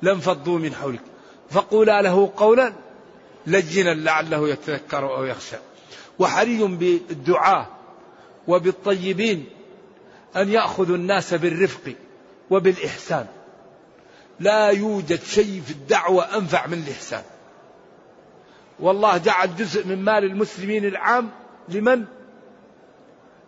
لانفضوا 0.03 0.59
من 0.59 0.75
حولك. 0.75 1.03
فقولا 1.51 2.03
له 2.03 2.33
قولا 2.37 2.73
لجنا 3.47 3.95
لعله 3.95 4.49
يتذكر 4.49 5.17
أو 5.17 5.25
يخشى. 5.25 5.57
وحري 6.19 6.63
بالدعاء 6.63 7.67
وبالطيبين 8.49 9.47
أن 10.37 10.49
يأخذوا 10.49 10.97
الناس 10.97 11.35
بالرفق 11.35 11.95
وبالإحسان. 12.51 13.27
لا 14.41 14.69
يوجد 14.69 15.23
شيء 15.23 15.63
في 15.67 15.71
الدعوة 15.71 16.37
أنفع 16.37 16.67
من 16.67 16.83
الإحسان. 16.87 17.23
والله 18.81 19.17
جعل 19.17 19.57
جزء 19.57 19.87
من 19.87 20.05
مال 20.05 20.25
المسلمين 20.25 20.85
العام 20.85 21.31
لمن؟ 21.69 22.05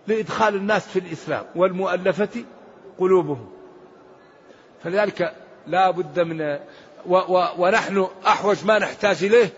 لإدخال 0.06 0.54
الناس 0.54 0.86
في 0.86 0.98
الإسلام 0.98 1.44
والمؤلفة 1.54 2.44
قلوبهم. 2.98 3.52
فلذلك 4.84 5.34
لا 5.66 5.90
بد 5.90 6.20
من 6.20 6.40
و 7.06 7.16
و 7.16 7.48
ونحن 7.58 8.08
أحوج 8.26 8.64
ما 8.64 8.78
نحتاج 8.78 9.24
إليه 9.24 9.50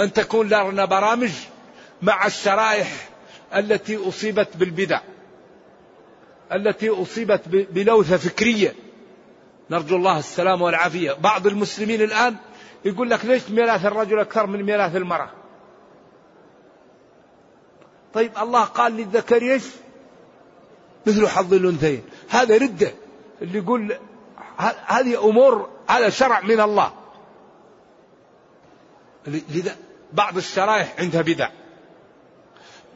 أن 0.00 0.12
تكون 0.12 0.48
لنا 0.48 0.84
برامج 0.84 1.30
مع 2.02 2.26
الشرائح 2.26 3.08
التي 3.54 4.08
أصيبت 4.08 4.56
بالبدع 4.56 5.00
التي 6.52 6.88
أصيبت 6.88 7.40
بلوثة 7.48 8.16
فكرية. 8.16 8.74
نرجو 9.70 9.96
الله 9.96 10.18
السلام 10.18 10.62
والعافية. 10.62 11.12
بعض 11.12 11.46
المسلمين 11.46 12.02
الآن 12.02 12.36
يقول 12.84 13.10
لك 13.10 13.24
ليش 13.24 13.50
ميراث 13.50 13.86
الرجل 13.86 14.18
أكثر 14.18 14.46
من 14.46 14.62
ميراث 14.62 14.96
المرأة؟ 14.96 15.30
طيب 18.14 18.32
الله 18.38 18.64
قال 18.64 18.92
للذكر 18.92 19.42
إيش؟ 19.42 19.64
مثل 21.06 21.28
حظ 21.28 21.54
الأنثيين. 21.54 22.02
هذا 22.28 22.56
ردة 22.56 22.92
اللي 23.42 23.58
يقول 23.58 23.96
هذه 24.86 25.28
أمور 25.28 25.68
هذا 25.88 26.08
شرع 26.08 26.40
من 26.40 26.60
الله. 26.60 26.92
لذا 29.26 29.76
بعض 30.12 30.36
الشرائح 30.36 30.94
عندها 30.98 31.22
بدع. 31.22 31.48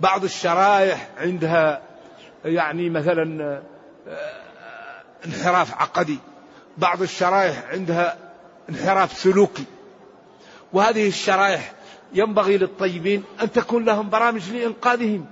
بعض 0.00 0.24
الشرائح 0.24 1.08
عندها 1.18 1.82
يعني 2.44 2.90
مثلا 2.90 3.62
آه، 4.08 5.02
انحراف 5.26 5.74
عقدي. 5.74 6.18
بعض 6.78 7.02
الشرائح 7.02 7.64
عندها 7.70 8.18
انحراف 8.68 9.12
سلوكي. 9.12 9.64
وهذه 10.72 11.08
الشرائح 11.08 11.72
ينبغي 12.12 12.58
للطيبين 12.58 13.24
أن 13.42 13.52
تكون 13.52 13.84
لهم 13.84 14.10
برامج 14.10 14.50
لإنقاذهم. 14.50 15.26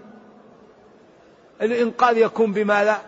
الإنقاذ 1.63 2.17
يكون 2.17 2.53
بماذا؟ 2.53 3.03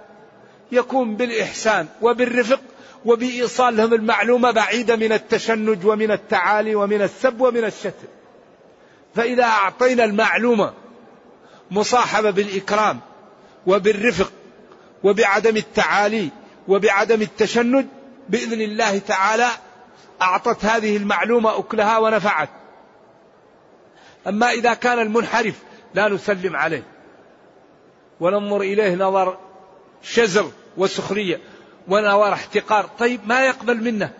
يكون 0.72 1.16
بالإحسان 1.16 1.86
وبالرفق 2.02 2.60
وبإيصال 3.04 3.76
لهم 3.76 3.94
المعلومة 3.94 4.50
بعيدة 4.50 4.96
من 4.96 5.12
التشنج 5.12 5.86
ومن 5.86 6.10
التعالي 6.10 6.74
ومن 6.74 7.02
السب 7.02 7.40
ومن 7.40 7.64
الشتم. 7.64 8.08
فإذا 9.14 9.44
أعطينا 9.44 10.04
المعلومة 10.04 10.72
مصاحبة 11.70 12.30
بالإكرام 12.30 13.00
وبالرفق 13.66 14.32
وبعدم 15.02 15.56
التعالي 15.56 16.28
وبعدم 16.68 17.22
التشنج 17.22 17.86
بإذن 18.28 18.60
الله 18.60 18.98
تعالى 18.98 19.48
أعطت 20.22 20.64
هذه 20.64 20.96
المعلومة 20.96 21.58
أكلها 21.58 21.98
ونفعت. 21.98 22.48
أما 24.26 24.50
إذا 24.50 24.74
كان 24.74 24.98
المنحرف 24.98 25.54
لا 25.94 26.08
نسلم 26.08 26.56
عليه. 26.56 26.82
وننظر 28.20 28.60
إليه 28.60 28.94
نظر 28.94 29.38
شزر 30.02 30.50
وسخرية 30.76 31.40
ونظر 31.88 32.32
احتقار. 32.32 32.90
طيب 32.98 33.20
ما 33.26 33.46
يقبل 33.46 33.76
منك 33.76 34.12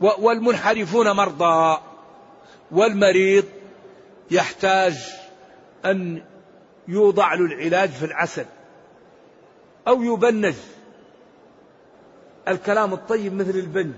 والمنحرفون 0.00 1.10
مرضى 1.10 1.80
والمريض 2.70 3.44
يحتاج 4.30 4.94
أن 5.84 6.22
يوضع 6.88 7.34
له 7.34 7.44
العلاج 7.44 7.90
في 7.90 8.04
العسل 8.04 8.46
أو 9.88 10.02
يبنج. 10.02 10.54
الكلام 12.48 12.92
الطيب 12.92 13.34
مثل 13.34 13.50
البنج. 13.50 13.94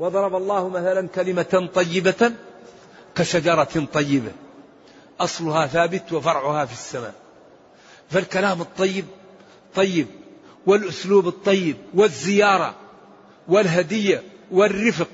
وضرب 0.00 0.36
الله 0.36 0.68
مثلا 0.68 1.08
كلمة 1.08 1.68
طيبة 1.74 2.32
كشجرة 3.14 3.86
طيبة. 3.92 4.32
أصلها 5.20 5.66
ثابت 5.66 6.12
وفرعها 6.12 6.64
في 6.64 6.72
السماء. 6.72 7.14
فالكلام 8.10 8.60
الطيب 8.60 9.04
طيب 9.74 10.06
والأسلوب 10.66 11.28
الطيب 11.28 11.76
والزيارة 11.94 12.74
والهدية 13.48 14.22
والرفق 14.50 15.08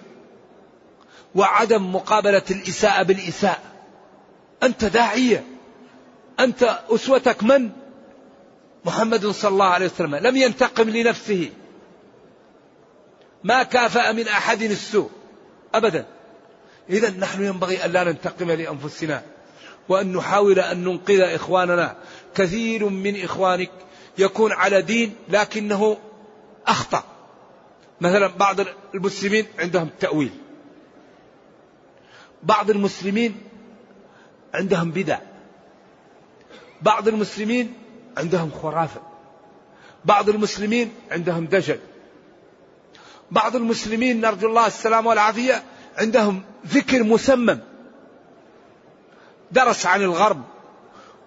وعدم 1.34 1.94
مقابلة 1.94 2.42
الإساءة 2.50 3.02
بالإساءة. 3.02 3.62
أنت 4.62 4.84
داعية. 4.84 5.44
أنت 6.40 6.80
أسوتك 6.90 7.42
من؟ 7.42 7.70
محمد 8.84 9.26
صلى 9.26 9.50
الله 9.50 9.66
عليه 9.66 9.86
وسلم. 9.86 10.14
لم 10.16 10.36
ينتقم 10.36 10.90
لنفسه. 10.90 11.50
ما 13.44 13.62
كافأ 13.62 14.12
من 14.12 14.28
أحد 14.28 14.62
السوء. 14.62 15.10
أبدا. 15.74 16.06
إذا 16.90 17.10
نحن 17.10 17.44
ينبغي 17.44 17.84
أن 17.84 17.90
لا 17.90 18.04
ننتقم 18.04 18.50
لأنفسنا. 18.50 19.22
وأن 19.88 20.12
نحاول 20.12 20.58
أن 20.58 20.84
ننقذ 20.84 21.20
إخواننا. 21.20 21.96
كثير 22.34 22.88
من 22.88 23.24
إخوانك 23.24 23.70
يكون 24.18 24.52
على 24.52 24.82
دين 24.82 25.14
لكنه 25.28 25.96
أخطأ. 26.66 27.04
مثلا 28.00 28.26
بعض 28.26 28.56
المسلمين 28.94 29.46
عندهم 29.58 29.90
تأويل. 30.00 30.30
بعض 32.42 32.70
المسلمين 32.70 33.36
عندهم 34.54 34.90
بدع. 34.90 35.18
بعض 36.82 37.08
المسلمين 37.08 37.72
عندهم 38.16 38.50
خرافة. 38.62 39.00
بعض 40.04 40.28
المسلمين 40.28 40.92
عندهم 41.10 41.46
دجل. 41.46 41.78
بعض 43.30 43.56
المسلمين 43.56 44.20
نرجو 44.20 44.48
الله 44.48 44.66
السلامة 44.66 45.08
والعافية 45.08 45.62
عندهم 45.98 46.42
فكر 46.64 47.02
مسمم. 47.02 47.58
درس 49.52 49.86
عن 49.86 50.02
الغرب 50.02 50.42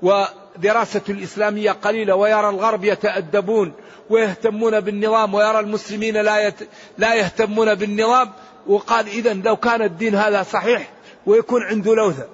ودراسة 0.01 1.01
الإسلامية 1.09 1.71
قليلة 1.71 2.15
ويرى 2.15 2.49
الغرب 2.49 2.83
يتأدبون 2.83 3.73
ويهتمون 4.09 4.79
بالنظام 4.79 5.33
ويرى 5.33 5.59
المسلمين 5.59 6.17
لا 6.17 6.47
يت... 6.47 6.69
لا 6.97 7.15
يهتمون 7.15 7.75
بالنظام 7.75 8.31
وقال 8.67 9.07
إذا 9.07 9.33
لو 9.33 9.55
كان 9.55 9.81
الدين 9.81 10.15
هذا 10.15 10.43
صحيح 10.43 10.91
ويكون 11.25 11.63
عنده 11.63 11.95
لوثة. 11.95 12.27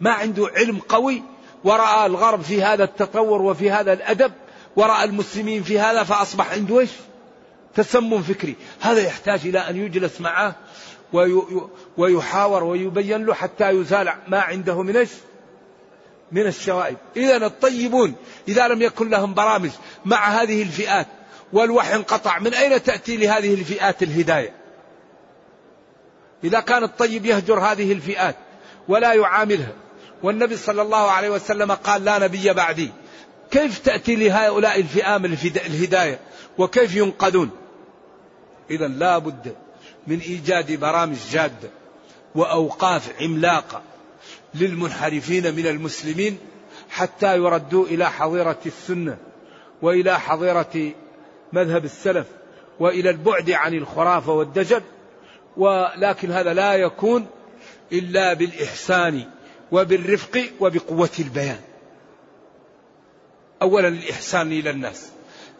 ما 0.00 0.10
عنده 0.10 0.48
علم 0.56 0.78
قوي 0.78 1.22
ورأى 1.64 2.06
الغرب 2.06 2.42
في 2.42 2.62
هذا 2.62 2.84
التطور 2.84 3.42
وفي 3.42 3.70
هذا 3.70 3.92
الأدب 3.92 4.32
ورأى 4.76 5.04
المسلمين 5.04 5.62
في 5.62 5.78
هذا 5.78 6.02
فأصبح 6.02 6.52
عنده 6.52 6.80
إيش؟ 6.80 6.90
تسمم 7.74 8.22
فكري. 8.22 8.56
هذا 8.80 9.00
يحتاج 9.00 9.40
إلى 9.44 9.58
أن 9.58 9.76
يجلس 9.76 10.20
معه 10.20 10.54
ويحاور 11.96 12.64
ويبين 12.64 13.26
له 13.26 13.34
حتى 13.34 13.70
يزال 13.70 14.12
ما 14.28 14.40
عنده 14.40 14.82
من 14.82 15.06
من 16.32 16.46
الشوائب. 16.46 16.96
إذا 17.16 17.46
الطيبون 17.46 18.14
إذا 18.48 18.68
لم 18.68 18.82
يكن 18.82 19.10
لهم 19.10 19.34
برامج 19.34 19.70
مع 20.04 20.28
هذه 20.28 20.62
الفئات 20.62 21.06
والوحي 21.52 21.94
انقطع 21.94 22.38
من 22.38 22.54
أين 22.54 22.82
تأتي 22.82 23.16
لهذه 23.16 23.54
الفئات 23.54 24.02
الهداية؟ 24.02 24.54
إذا 26.44 26.60
كان 26.60 26.84
الطيب 26.84 27.26
يهجر 27.26 27.58
هذه 27.58 27.92
الفئات 27.92 28.36
ولا 28.88 29.12
يعاملها. 29.12 29.72
والنبي 30.22 30.56
صلى 30.56 30.82
الله 30.82 31.10
عليه 31.10 31.30
وسلم 31.30 31.72
قال 31.72 32.04
لا 32.04 32.18
نبي 32.18 32.52
بعدي. 32.52 32.90
كيف 33.50 33.78
تأتي 33.78 34.16
لهؤلاء 34.16 34.80
الفئام 34.80 35.24
الهداية؟ 35.24 36.18
وكيف 36.58 36.96
ينقذون؟ 36.96 37.50
إذا 38.70 38.88
لا 38.88 39.18
بد 39.18 39.54
من 40.06 40.18
إيجاد 40.18 40.80
برامج 40.80 41.16
جادة 41.30 41.70
وأوقاف 42.34 43.12
عملاقة 43.20 43.82
للمنحرفين 44.54 45.54
من 45.54 45.66
المسلمين 45.66 46.38
حتى 46.90 47.36
يردوا 47.36 47.86
إلى 47.86 48.10
حظيرة 48.10 48.58
السنة 48.66 49.16
وإلى 49.82 50.20
حظيرة 50.20 50.92
مذهب 51.52 51.84
السلف 51.84 52.26
وإلى 52.80 53.10
البعد 53.10 53.50
عن 53.50 53.74
الخرافة 53.74 54.32
والدجل. 54.32 54.82
ولكن 55.56 56.30
هذا 56.30 56.54
لا 56.54 56.74
يكون 56.74 57.26
إلا 57.92 58.32
بالإحسان 58.32 59.30
وبالرفق 59.72 60.44
وبقوة 60.60 61.10
البيان. 61.18 61.60
أولا 63.62 63.88
الإحسان 63.88 64.52
إلى 64.52 64.70
الناس 64.70 65.10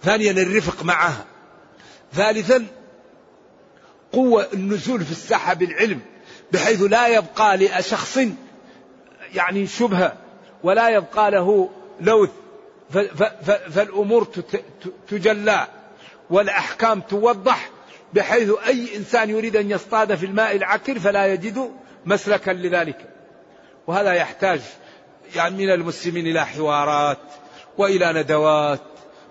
ثانيا 0.02 0.30
الرفق 0.30 0.84
معها 0.84 1.24
ثالثا 2.12 2.66
قوة 4.12 4.48
النزول 4.52 5.04
في 5.04 5.10
الساحة 5.10 5.54
بالعلم 5.54 6.00
بحيث 6.52 6.82
لا 6.82 7.08
يبقى 7.08 7.56
لشخص 7.56 8.18
يعني 9.34 9.66
شبهة 9.66 10.12
ولا 10.62 10.88
يبقى 10.88 11.30
له 11.30 11.70
لوث 12.00 12.30
فالأمور 13.70 14.28
تجلى 15.08 15.66
والأحكام 16.30 17.00
توضح 17.00 17.70
بحيث 18.12 18.50
أي 18.66 18.96
إنسان 18.96 19.30
يريد 19.30 19.56
أن 19.56 19.70
يصطاد 19.70 20.14
في 20.14 20.26
الماء 20.26 20.56
العكر 20.56 20.98
فلا 20.98 21.26
يجد 21.26 21.70
مسلكا 22.06 22.50
لذلك. 22.50 23.08
وهذا 23.86 24.12
يحتاج 24.12 24.60
يعني 25.36 25.66
من 25.66 25.72
المسلمين 25.72 26.26
إلى 26.26 26.46
حوارات 26.46 27.18
وإلى 27.78 28.12
ندوات 28.12 28.80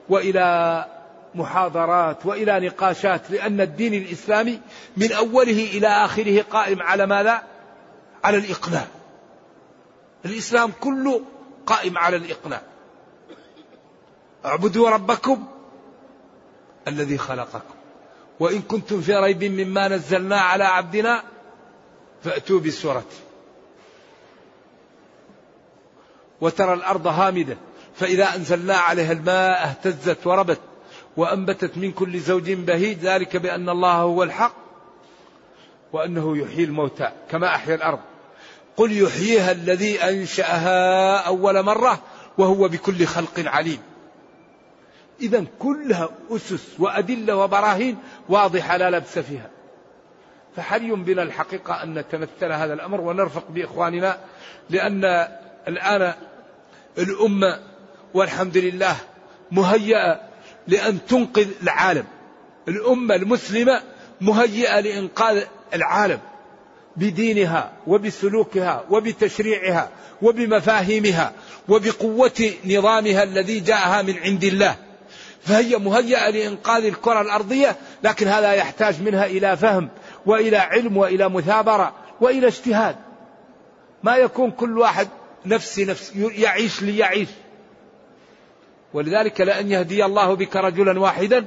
وإلى 0.09 0.85
محاضرات 1.35 2.25
وإلى 2.25 2.67
نقاشات 2.67 3.31
لأن 3.31 3.61
الدين 3.61 3.93
الإسلامي 3.93 4.61
من 4.97 5.11
أوله 5.11 5.69
إلى 5.73 5.87
آخره 5.87 6.41
قائم 6.41 6.81
على 6.81 7.05
ماذا؟ 7.05 7.43
على 8.23 8.37
الاقناع. 8.37 8.87
الإسلام 10.25 10.71
كله 10.79 11.21
قائم 11.65 11.97
على 11.97 12.17
الاقناع. 12.17 12.61
اعبدوا 14.45 14.89
ربكم 14.89 15.47
الذي 16.87 17.17
خلقكم. 17.17 17.75
وإن 18.39 18.61
كنتم 18.61 19.01
في 19.01 19.15
ريب 19.15 19.43
مما 19.43 19.87
نزلنا 19.87 20.39
على 20.39 20.63
عبدنا 20.63 21.23
فأتوا 22.23 22.59
بسوره. 22.59 23.05
وترى 26.41 26.73
الأرض 26.73 27.07
هامدة 27.07 27.57
فإذا 27.95 28.35
أنزلنا 28.35 28.75
عليها 28.75 29.11
الماء 29.11 29.63
اهتزت 29.63 30.27
وربت 30.27 30.59
وأنبتت 31.17 31.77
من 31.77 31.91
كل 31.91 32.19
زوج 32.19 32.51
بهيج 32.51 32.97
ذلك 32.97 33.37
بأن 33.37 33.69
الله 33.69 33.93
هو 33.93 34.23
الحق 34.23 34.55
وأنه 35.93 36.37
يحيي 36.37 36.63
الموتى 36.63 37.11
كما 37.29 37.47
أحيا 37.47 37.75
الأرض. 37.75 37.99
قل 38.77 39.01
يحييها 39.01 39.51
الذي 39.51 40.03
أنشأها 40.03 41.17
أول 41.17 41.63
مرة 41.63 41.99
وهو 42.37 42.67
بكل 42.67 43.05
خلق 43.05 43.39
عليم. 43.45 43.79
إذا 45.21 45.45
كلها 45.59 46.09
أسس 46.29 46.79
وأدلة 46.79 47.35
وبراهين 47.35 47.97
واضحة 48.29 48.77
لا 48.77 48.89
لبس 48.89 49.19
فيها. 49.19 49.49
فحري 50.55 50.91
بنا 50.91 51.23
الحقيقة 51.23 51.83
أن 51.83 51.93
نتمثل 51.93 52.51
هذا 52.51 52.73
الأمر؟ 52.73 53.01
ونرفق 53.01 53.43
بإخواننا 53.49 54.17
لأن 54.69 55.27
الآن 55.67 56.13
الأمة 56.97 57.59
والحمد 58.13 58.57
لله 58.57 58.95
مهيئة 59.51 60.30
لأن 60.67 61.05
تنقذ 61.05 61.47
العالم. 61.63 62.05
الأمة 62.67 63.15
المسلمة 63.15 63.81
مهيئة 64.21 64.79
لإنقاذ 64.79 65.43
العالم 65.73 66.19
بدينها 66.95 67.71
وبسلوكها 67.87 68.83
وبتشريعها 68.89 69.89
وبمفاهيمها 70.21 71.33
وبقوة 71.69 72.51
نظامها 72.65 73.23
الذي 73.23 73.59
جاءها 73.59 74.01
من 74.01 74.17
عند 74.17 74.43
الله. 74.43 74.75
فهي 75.41 75.77
مهيئة 75.77 76.29
لإنقاذ 76.29 76.85
الكرة 76.85 77.21
الأرضية 77.21 77.75
لكن 78.03 78.27
هذا 78.27 78.53
يحتاج 78.53 79.01
منها 79.01 79.25
إلى 79.25 79.57
فهم 79.57 79.89
وإلى 80.25 80.57
علم 80.57 80.97
وإلى 80.97 81.29
مثابرة 81.29 81.93
وإلى 82.21 82.47
اجتهاد. 82.47 82.95
ما 84.03 84.15
يكون 84.15 84.51
كل 84.51 84.77
واحد 84.77 85.07
نفسي 85.45 85.85
نفسي 85.85 86.27
يعيش 86.35 86.81
ليعيش. 86.81 87.29
ولذلك 88.93 89.41
لأن 89.41 89.71
يهدي 89.71 90.05
الله 90.05 90.33
بك 90.33 90.55
رجلا 90.55 90.99
واحدا 90.99 91.45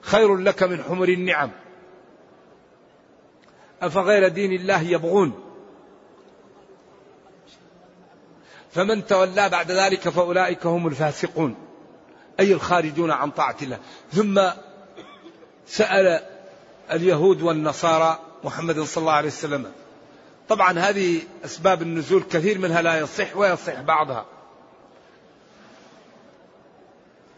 خير 0.00 0.36
لك 0.36 0.62
من 0.62 0.82
حمر 0.82 1.08
النعم. 1.08 1.50
أفغير 3.82 4.28
دين 4.28 4.52
الله 4.52 4.82
يبغون؟ 4.82 5.32
فمن 8.72 9.06
تولى 9.06 9.48
بعد 9.48 9.72
ذلك 9.72 10.08
فأولئك 10.08 10.66
هم 10.66 10.86
الفاسقون 10.86 11.54
أي 12.40 12.52
الخارجون 12.52 13.10
عن 13.10 13.30
طاعة 13.30 13.56
الله. 13.62 13.78
ثم 14.12 14.40
سأل 15.66 16.20
اليهود 16.92 17.42
والنصارى 17.42 18.18
محمد 18.44 18.80
صلى 18.80 19.02
الله 19.02 19.12
عليه 19.12 19.28
وسلم. 19.28 19.72
طبعا 20.48 20.78
هذه 20.78 21.20
أسباب 21.44 21.82
النزول 21.82 22.22
كثير 22.22 22.58
منها 22.58 22.82
لا 22.82 22.98
يصح 22.98 23.36
ويصح 23.36 23.80
بعضها. 23.80 24.26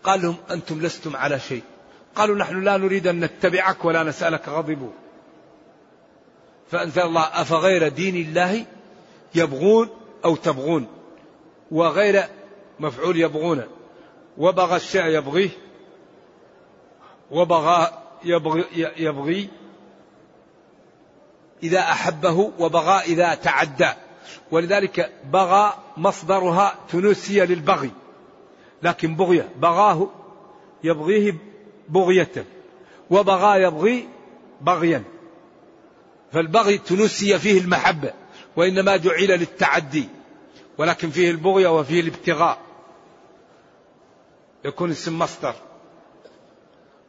قال 0.05 0.23
لهم 0.23 0.37
أنتم 0.51 0.81
لستم 0.83 1.17
على 1.17 1.41
شيء. 1.41 1.63
قالوا 2.15 2.37
نحن 2.37 2.63
لا 2.63 2.77
نريد 2.77 3.07
أن 3.07 3.21
نتبعك 3.21 3.85
ولا 3.85 4.03
نسألك 4.03 4.49
غضبوا. 4.49 4.91
فأنزل 6.71 7.03
الله 7.03 7.23
أفغير 7.23 7.89
دين 7.89 8.17
الله 8.17 8.67
يبغون 9.35 9.89
أو 10.25 10.37
تبغون؟ 10.37 10.87
وغير 11.71 12.25
مفعول 12.81 13.17
يبغون. 13.17 13.63
وبغى 14.39 14.77
الشيء 14.77 15.05
يبغيه 15.07 15.51
وبغى 17.31 18.03
يبغي, 18.25 18.65
يبغي 18.97 19.49
إذا 21.63 21.81
أحبه 21.81 22.53
وبغى 22.59 23.01
إذا 23.01 23.35
تعدى. 23.35 23.91
ولذلك 24.51 25.13
بغى 25.25 25.73
مصدرها 25.97 26.75
تنسي 26.89 27.41
للبغي. 27.41 27.91
لكن 28.83 29.17
بغية 29.17 29.49
بغاه 29.57 30.09
يبغيه 30.85 31.35
بغية 31.89 32.45
وبغى 33.11 33.63
يبغي 33.63 34.09
بغيا. 34.61 35.03
فالبغي 36.33 36.79
تنسي 36.79 37.39
فيه 37.39 37.61
المحبة 37.61 38.13
وإنما 38.57 38.97
جعل 38.97 39.27
للتعدي 39.27 40.09
ولكن 40.79 41.11
فيه 41.11 41.31
البغية 41.31 41.79
وفيه 41.79 42.01
الابتغاء. 42.01 42.59
يكون 44.65 44.91
اسم 44.91 45.19
مصدر. 45.19 45.55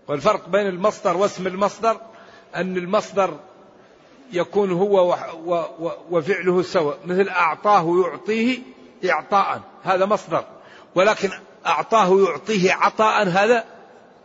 والفرق 0.08 0.50
بين 0.50 0.68
المصدر 0.68 1.18
واسم 1.18 1.48
المصدر 1.48 2.02
أن 2.56 2.78
المصدر 2.78 3.40
يكون 4.32 4.72
هو 4.72 5.18
وفعله 6.12 6.62
سواء 6.62 7.00
مثل 7.06 7.30
أعطاه 7.30 8.04
يعطيه 8.06 8.60
إعطاء 9.10 9.62
هذا 9.84 10.06
مصدر. 10.06 10.46
ولكن 10.96 11.30
أعطاه 11.66 12.20
يعطيه 12.30 12.74
عطاء 12.74 13.28
هذا 13.28 13.64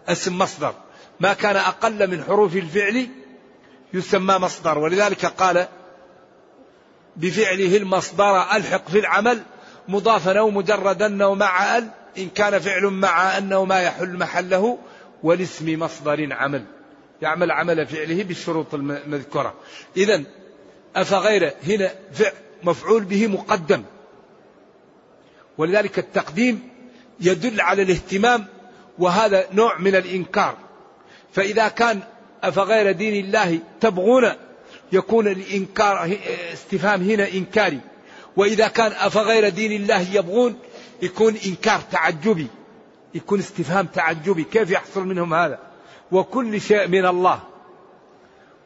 اسم 0.09 0.39
مصدر. 0.39 0.75
ما 1.21 1.33
كان 1.33 1.57
أقل 1.57 2.11
من 2.11 2.25
حروف 2.25 2.57
الفعل 2.57 3.09
يسمى 3.95 4.35
مصدر. 4.39 4.79
ولذلك 4.79 5.27
قال 5.27 5.67
بفعله 7.17 7.77
المصدر 7.77 8.41
ألحق 8.41 8.89
في 8.89 8.99
العمل 8.99 9.43
مضافا 9.89 10.39
أو 10.39 10.51
مجردا 10.51 11.25
أو 11.25 11.35
مع 11.35 11.79
ال 11.79 11.89
إن 12.19 12.29
كان 12.29 12.59
فعل 12.59 12.85
مع 12.85 13.39
أنه 13.39 13.65
ما 13.65 13.81
يحل 13.81 14.19
محله 14.19 14.79
والاسم 15.23 15.79
مصدر 15.79 16.33
عمل. 16.33 16.65
يعمل 17.23 17.51
عمل 17.51 17.87
فعله 17.87 18.23
بالشروط 18.23 18.75
المذكورة. 18.75 19.55
إذا 19.97 20.23
أفغير 20.97 21.53
هنا 21.67 21.91
فعل 22.13 22.33
مفعول 22.63 23.05
به 23.05 23.27
مقدم. 23.27 23.83
ولذلك 25.59 25.99
التقديم 25.99 26.69
يدل 27.21 27.61
على 27.61 27.83
الاهتمام 27.83 28.47
وهذا 28.99 29.47
نوع 29.53 29.79
من 29.79 29.97
الإنكار. 29.97 30.57
فإذا 31.33 31.69
كان 31.69 32.01
أفغير 32.43 32.93
دين 32.93 33.25
الله 33.25 33.59
تبغون 33.81 34.33
يكون 34.93 35.29
الإنكار 35.29 36.19
استفهام 36.53 37.03
هنا 37.03 37.29
إنكاري. 37.29 37.81
وإذا 38.37 38.69
كان 38.69 38.93
أفغير 38.93 39.49
دين 39.49 39.73
الله 39.73 40.01
يبغون 40.01 40.59
يكون 41.03 41.37
إنكار 41.47 41.81
تعجبي 41.93 42.47
يكون 43.15 43.39
استفهام 43.39 43.87
تعجبي. 43.87 44.45
كيف 44.45 44.71
يحصل 44.71 45.07
منهم 45.07 45.35
هذا؟ 45.35 45.59
وكل 46.13 46.61
شيء 46.61 46.87
من 46.89 47.07
الله. 47.07 47.41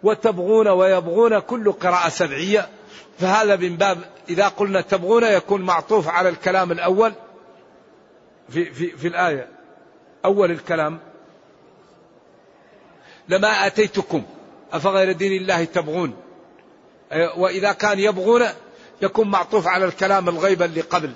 وتبغون 0.03 0.69
ويبغون 0.69 1.39
كل 1.39 1.73
قراءة 1.73 2.09
سبعية. 2.09 2.69
فهذا 3.19 3.57
من 3.57 3.77
باب 3.77 3.99
إذا 4.29 4.49
قلنا 4.49 4.81
تبغون 4.81 5.25
يكون 5.25 5.63
معطوف 5.63 6.09
على 6.09 6.29
الكلام 6.29 6.73
الأول. 6.73 7.13
في, 8.49 8.73
في, 8.73 8.97
في 8.97 9.09
الآية. 9.09 9.49
أول 10.25 10.51
الكلام. 10.51 10.99
لما 13.29 13.67
آتيتكم. 13.67 14.23
أفغير 14.73 15.13
دين 15.13 15.43
الله 15.43 15.65
تبغون. 15.65 16.17
وإذا 17.37 17.73
كان 17.73 17.99
يبغون 17.99 18.43
يكون 19.03 19.31
معطوف 19.31 19.67
على 19.67 19.85
الكلام 19.85 20.29
الغيب 20.29 20.63
اللي 20.63 20.81
قبل. 20.81 21.13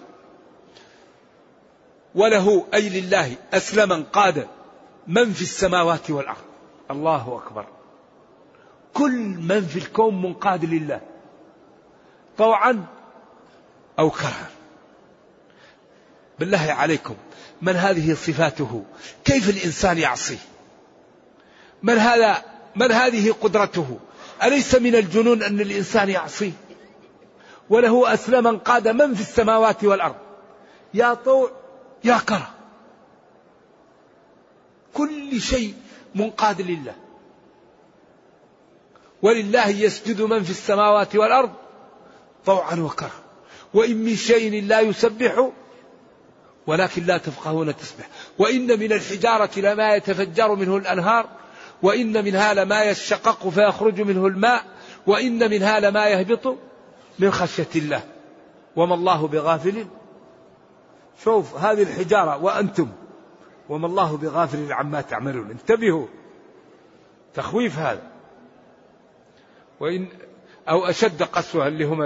وله 2.15 2.67
أي 2.75 2.89
لله 2.89 3.37
أسلم 3.55 4.05
قاد 4.13 4.49
من 5.07 5.33
في 5.33 5.43
السماوات 5.43 6.11
والأرض. 6.11 6.45
الله 6.91 7.43
أكبر. 7.45 7.67
كل 8.95 9.19
من 9.23 9.67
في 9.67 9.79
الكون 9.79 10.23
منقاد 10.23 10.65
لله. 10.65 11.01
طوعا 12.39 12.87
أو 13.99 14.11
كرها. 14.11 14.56
بالله 16.39 16.73
عليكم 16.73 17.17
من 17.63 17.77
هذه 17.77 18.15
صفاته؟ 18.15 18.85
كيف 19.25 19.51
الإنسان 19.51 19.99
يعصيه؟ 19.99 20.39
من 21.83 21.99
هذا 21.99 22.45
من 22.77 22.93
هذه 22.93 23.35
قدرته؟ 23.41 23.99
أليس 24.43 24.75
من 24.75 24.95
الجنون 24.95 25.43
أن 25.43 25.61
الإنسان 25.61 26.09
يعصيه؟ 26.09 26.53
وله 27.71 28.15
أسلم 28.15 28.59
قاد 28.59 28.89
من 28.89 29.15
في 29.15 29.21
السماوات 29.21 29.85
والأرض. 29.85 30.17
يا 30.95 31.15
طوع 31.15 31.51
يا 32.05 32.19
كرة. 32.19 32.51
كل 34.95 35.41
شيء 35.41 35.75
منقاد 36.15 36.61
لله. 36.61 36.95
ولله 39.23 39.69
يسجد 39.69 40.23
من 40.23 40.43
في 40.43 40.51
السماوات 40.51 41.17
والأرض 41.17 41.53
طوعا 42.47 42.75
وكرها. 42.75 43.23
وإن 43.75 43.97
من 43.97 44.17
شيء 44.17 44.65
لا 44.65 44.81
يسبح 44.81 45.51
ولكن 46.67 47.07
لا 47.07 47.19
تفقهون 47.19 47.77
تسبح. 47.77 48.09
وإن 48.39 48.81
من 48.81 48.93
الحجارة 48.93 49.61
لما 49.61 49.95
يتفجر 49.95 50.55
منه 50.55 50.77
الأنهار 50.77 51.29
وإن 51.83 52.25
منها 52.25 52.55
لما 52.55 52.83
يشقق 52.83 53.49
فيخرج 53.49 54.01
منه 54.01 54.27
الماء 54.27 54.65
وإن 55.07 55.51
منها 55.51 55.81
لما 55.81 56.07
يهبط 56.07 56.57
من 57.19 57.31
خشية 57.31 57.69
الله. 57.77 58.03
وما 58.77 58.95
الله 58.95 59.29
بغافل. 59.29 59.87
شوف 61.25 61.57
هذه 61.57 61.83
الحجارة 61.83 62.45
وأنتم. 62.45 62.89
وما 63.69 63.87
الله 63.87 64.17
بغافل 64.17 64.73
عما 64.73 65.01
تعملون. 65.01 65.51
انتبهوا. 65.51 66.07
تخويف 67.35 67.79
هذا. 67.79 68.03
وإن 69.81 70.09
أو 70.69 70.85
أشد 70.87 71.23
قسوة 71.23 71.69
اللي 71.69 71.85
هم 71.85 72.03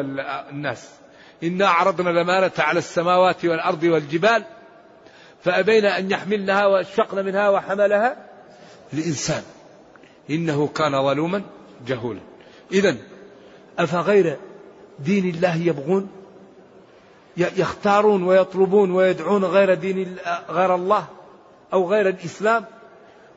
الناس. 0.51 1.00
إنا 1.42 1.68
عرضنا 1.68 2.11
الأمانة 2.11 2.53
على 2.59 2.79
السماوات 2.79 3.44
والأرض 3.44 3.83
والجبال 3.83 4.44
فأبين 5.44 5.85
أن 5.85 6.11
يحملنها 6.11 6.66
وأشفقن 6.66 7.24
منها 7.24 7.48
وحملها 7.48 8.16
الإنسان 8.92 9.42
إنه 10.31 10.68
كان 10.68 10.92
ظلوما 10.92 11.42
جهولا. 11.87 12.20
إذا 12.72 12.96
أفغير 13.79 14.37
دين 14.98 15.29
الله 15.29 15.57
يبغون؟ 15.57 16.11
يختارون 17.37 18.22
ويطلبون 18.22 18.90
ويدعون 18.90 19.44
غير 19.44 19.74
دين 19.74 20.16
غير 20.48 20.74
الله 20.74 21.07
أو 21.72 21.90
غير 21.90 22.09
الإسلام؟ 22.09 22.64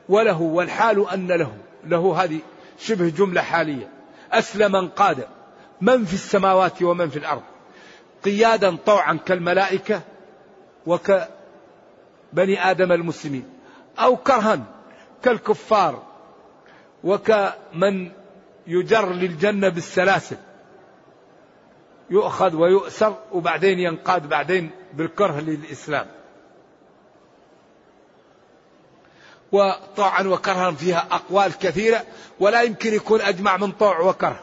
وله 0.08 0.40
والحال 0.40 1.08
أن 1.08 1.28
له. 1.32 1.52
له 1.84 2.24
هذه 2.24 2.38
شبه 2.78 3.08
جملة 3.08 3.40
حالية. 3.40 3.88
أسلم 4.32 4.76
انقاد 4.76 5.26
من 5.80 6.04
في 6.04 6.14
السماوات 6.14 6.82
ومن 6.82 7.08
في 7.10 7.18
الأرض. 7.18 7.42
قيادا 8.24 8.76
طوعا 8.86 9.18
كالملائكة 9.26 10.02
وكبني 10.86 12.70
آدم 12.70 12.92
المسلمين 12.92 13.48
أو 13.98 14.16
كرها 14.16 14.60
كالكفار 15.22 16.02
وكمن 17.04 18.12
يجر 18.66 19.12
للجنة 19.12 19.68
بالسلاسل 19.68 20.36
يؤخذ 22.10 22.54
ويؤسر 22.56 23.16
وبعدين 23.32 23.78
ينقاد 23.78 24.28
بعدين 24.28 24.70
بالكره 24.94 25.40
للإسلام. 25.40 26.06
وطوعا 29.52 30.22
وكرها 30.22 30.70
فيها 30.70 31.06
أقوال 31.10 31.58
كثيرة 31.58 32.04
ولا 32.40 32.62
يمكن 32.62 32.94
يكون 32.94 33.20
أجمع 33.20 33.56
من 33.56 33.72
طوع 33.72 34.00
وكره 34.00 34.40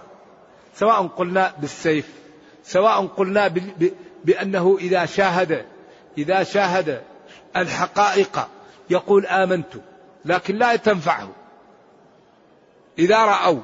سواء 0.76 1.08
قلنا 1.08 1.54
بالسيف 1.60 2.21
سواء 2.63 3.06
قلنا 3.06 3.54
بأنه 4.26 4.78
إذا 4.82 5.06
شاهد 5.06 5.65
إذا 6.17 6.43
شاهد 6.43 7.02
الحقائق 7.58 8.47
يقول 8.89 9.26
آمنت 9.26 9.74
لكن 10.26 10.56
لا 10.56 10.76
تنفعه. 10.76 11.30
إذا 13.00 13.17
رأوا 13.17 13.60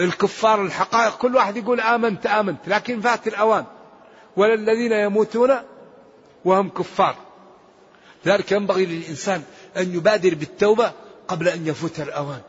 الكفار 0.00 0.62
الحقائق 0.62 1.16
كل 1.16 1.36
واحد 1.36 1.56
يقول 1.56 1.80
آمنت 1.80 2.26
آمنت 2.26 2.58
لكن 2.66 3.00
فات 3.00 3.26
الأوان. 3.26 3.64
ولا 4.36 4.54
الذين 4.54 4.92
يموتون 4.92 5.50
وهم 6.44 6.68
كفار. 6.68 7.16
ذلك 8.26 8.52
ينبغي 8.52 8.86
للإنسان 8.86 9.42
أن 9.76 9.94
يبادر 9.94 10.34
بالتوبة 10.34 10.92
قبل 11.28 11.48
أن 11.48 11.66
يفوت 11.66 12.00
الأوان. 12.00 12.40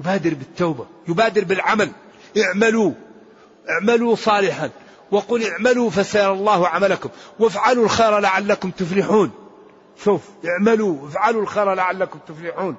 يبادر 0.00 0.34
بالتوبة 0.34 0.86
يبادر 1.08 1.44
بالعمل. 1.44 1.92
اعملوا 2.38 2.92
اعملوا 3.70 4.16
صالحا. 4.16 4.70
وقل 5.10 5.50
اعملوا 5.50 5.90
فسيرى 5.90 6.32
الله 6.32 6.68
عملكم 6.68 7.08
وافعلوا 7.38 7.84
الخير 7.84 8.18
لعلكم 8.18 8.70
تفلحون. 8.70 9.30
شوف 10.04 10.22
اعملوا 10.44 11.08
افعلوا 11.08 11.42
الخير 11.42 11.74
لعلكم 11.74 12.18
تفلحون. 12.28 12.76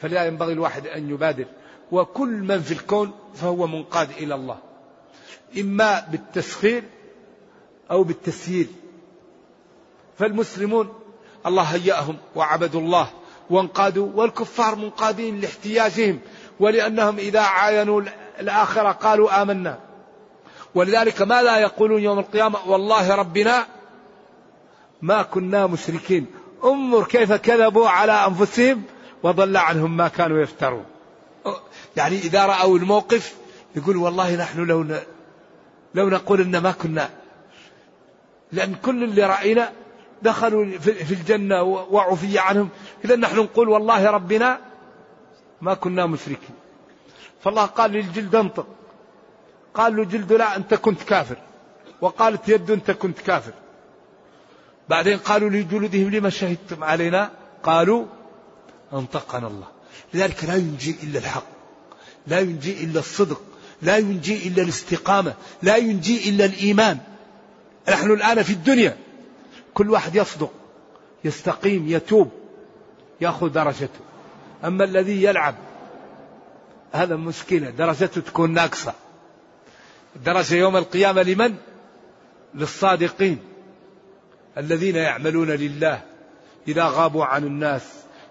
فلا 0.00 0.24
ينبغي 0.24 0.52
الواحد 0.52 0.86
أن 0.86 1.10
يبادر. 1.10 1.46
وكل 1.92 2.28
من 2.28 2.60
في 2.60 2.72
الكون 2.72 3.12
فهو 3.34 3.66
منقاد 3.66 4.10
إلى 4.10 4.34
الله. 4.34 4.58
إما 5.58 6.06
بالتسخير 6.10 6.84
أو 7.90 8.02
بالتسيير 8.02 8.66
فالمسلمون 10.18 10.94
الله 11.46 11.62
هيأهم 11.62 12.16
وعبدوا 12.36 12.80
الله 12.80 13.10
وانقادوا 13.50 14.08
والكفار 14.14 14.76
منقادين 14.76 15.40
لاحتياجهم 15.40 16.20
ولأنهم 16.60 17.18
إذا 17.18 17.40
عاينوا 17.40 18.02
الآخرة 18.40 18.90
قالوا 18.90 19.42
آمنا. 19.42 19.78
ولذلك 20.74 21.22
ماذا 21.22 21.58
يقولون 21.58 22.02
يوم 22.02 22.18
القيامة؟ 22.18 22.58
والله 22.66 23.14
ربنا 23.14 23.66
ما 25.02 25.22
كنا 25.22 25.66
مشركين. 25.66 26.26
انظر 26.64 27.04
كيف 27.04 27.32
كذبوا 27.32 27.88
على 27.88 28.12
أنفسهم 28.12 28.82
وضل 29.22 29.56
عنهم 29.56 29.96
ما 29.96 30.08
كانوا 30.08 30.42
يفترون. 30.42 30.84
يعني 31.96 32.18
إذا 32.18 32.46
رأوا 32.46 32.78
الموقف 32.78 33.34
يقول 33.76 33.96
والله 33.96 34.36
نحن 34.36 34.64
لو 34.64 34.82
ن... 34.82 34.98
لو 35.94 36.08
نقول 36.08 36.40
إن 36.40 36.58
ما 36.58 36.72
كنا. 36.72 37.10
لأن 38.52 38.74
كل 38.74 39.04
اللي 39.04 39.26
رأينا 39.26 39.72
دخلوا 40.22 40.78
في 40.78 41.14
الجنة 41.14 41.62
وعفي 41.62 42.38
عنهم. 42.38 42.68
إذا 43.04 43.16
نحن 43.16 43.36
نقول 43.36 43.68
والله 43.68 44.10
ربنا 44.10 44.58
ما 45.60 45.74
كنا 45.74 46.06
مشركين. 46.06 46.56
فالله 47.44 47.66
قال 47.66 47.90
للجلد 47.90 48.34
انطق. 48.34 48.66
قال 49.74 49.96
له 49.96 50.04
جلد 50.04 50.32
لا 50.32 50.56
أنت 50.56 50.74
كنت 50.74 51.02
كافر. 51.02 51.36
وقالت 52.00 52.48
يد 52.48 52.70
أنت 52.70 52.90
كنت 52.90 53.18
كافر. 53.18 53.52
بعدين 54.88 55.18
قالوا 55.18 55.50
لجلودهم 55.50 56.10
لما 56.10 56.30
شهدتم 56.30 56.84
علينا؟ 56.84 57.30
قالوا 57.62 58.06
أنطقنا 58.92 59.46
الله. 59.46 59.66
لذلك 60.14 60.44
لا 60.44 60.54
ينجي 60.54 60.96
إلا 61.02 61.18
الحق. 61.18 61.46
لا 62.26 62.40
ينجي 62.40 62.84
إلا 62.84 62.98
الصدق. 63.00 63.42
لا 63.82 63.96
ينجي 63.96 64.48
إلا 64.48 64.62
الاستقامة. 64.62 65.34
لا 65.62 65.76
ينجي 65.76 66.30
إلا 66.30 66.44
الإيمان. 66.44 66.98
نحن 67.88 68.10
الآن 68.10 68.42
في 68.42 68.52
الدنيا. 68.52 68.96
كل 69.74 69.90
واحد 69.90 70.14
يصدق 70.14 70.52
يستقيم 71.24 71.88
يتوب 71.88 72.30
يأخذ 73.20 73.48
درجته. 73.48 74.00
أما 74.64 74.84
الذي 74.84 75.22
يلعب 75.22 75.54
هذا 76.92 77.16
مشكلة 77.16 77.70
درجته 77.70 78.20
تكون 78.20 78.52
ناقصة. 78.52 78.94
درجة 80.24 80.54
يوم 80.54 80.76
القيامة 80.76 81.22
لمن؟ 81.22 81.54
للصادقين. 82.54 83.38
الذين 84.58 84.96
يعملون 84.96 85.50
لله. 85.50 86.02
إذا 86.68 86.84
غابوا 86.84 87.24
عن 87.24 87.44
الناس 87.44 87.82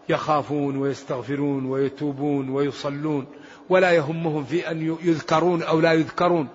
يخافون 0.09 0.77
ويستغفرون 0.77 1.65
ويتوبون 1.65 2.49
ويصلون. 2.49 3.25
ولا 3.69 3.91
يهمهم 3.91 4.45
في 4.45 4.71
أن 4.71 4.97
يذكرون 5.03 5.63
أو 5.63 5.79
لا 5.79 5.93
يذكرون. 5.93 6.47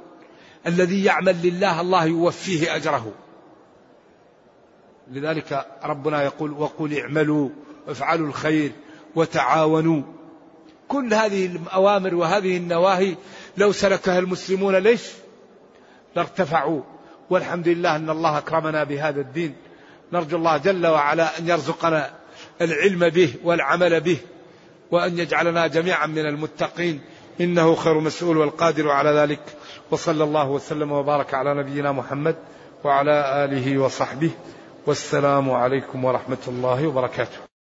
الذي 0.67 1.05
يعمل 1.05 1.37
لله 1.43 1.81
الله 1.81 2.05
يوفيه 2.05 2.77
أجره. 2.77 3.13
لذلك 5.11 5.67
ربنا 5.85 6.23
يقول 6.23 6.51
وقل 6.53 6.99
اعملوا 6.99 7.49
افعلوا 7.89 8.29
الخير 8.29 8.73
وتعاونوا. 9.15 10.03
كل 10.89 11.15
هذه 11.15 11.47
الأوامر 11.47 12.15
وهذه 12.15 12.57
النواهي 12.57 13.17
لو 13.57 13.73
سلكها 13.73 14.19
المسلمون 14.19 14.77
ليش؟ 14.77 15.03
لارتفعوا. 16.17 16.81
والحمد 17.31 17.69
لله 17.69 17.97
أن 17.97 18.11
الله 18.11 18.39
أكرمنا 18.39 18.85
بهذا 18.85 19.21
الدين. 19.21 19.55
نرجو 20.13 20.37
الله 20.37 20.57
جل 20.57 20.87
وعلا 20.87 21.39
أن 21.39 21.49
يرزقنا 21.49 22.11
العلم 22.61 23.09
به 23.09 23.35
والعمل 23.45 24.01
به 24.01 24.17
وأن 24.91 25.19
يجعلنا 25.19 25.67
جميعا 25.67 26.07
من 26.07 26.27
المتقين. 26.27 27.01
إنه 27.41 27.75
خير 27.75 28.01
مسؤول 28.01 28.37
والقادر 28.37 28.91
على 28.91 29.11
ذلك. 29.11 29.43
وصلى 29.91 30.25
الله 30.25 30.51
وسلم 30.51 30.93
وبارك 30.93 31.35
على 31.35 31.55
نبينا 31.55 31.93
محمد 31.93 32.37
وعلى 32.85 33.45
آله 33.45 33.79
وصحبه. 33.79 34.31
والسلام 34.87 35.51
عليكم 35.51 36.05
ورحمة 36.05 36.45
الله 36.49 36.87
وبركاته. 36.87 37.54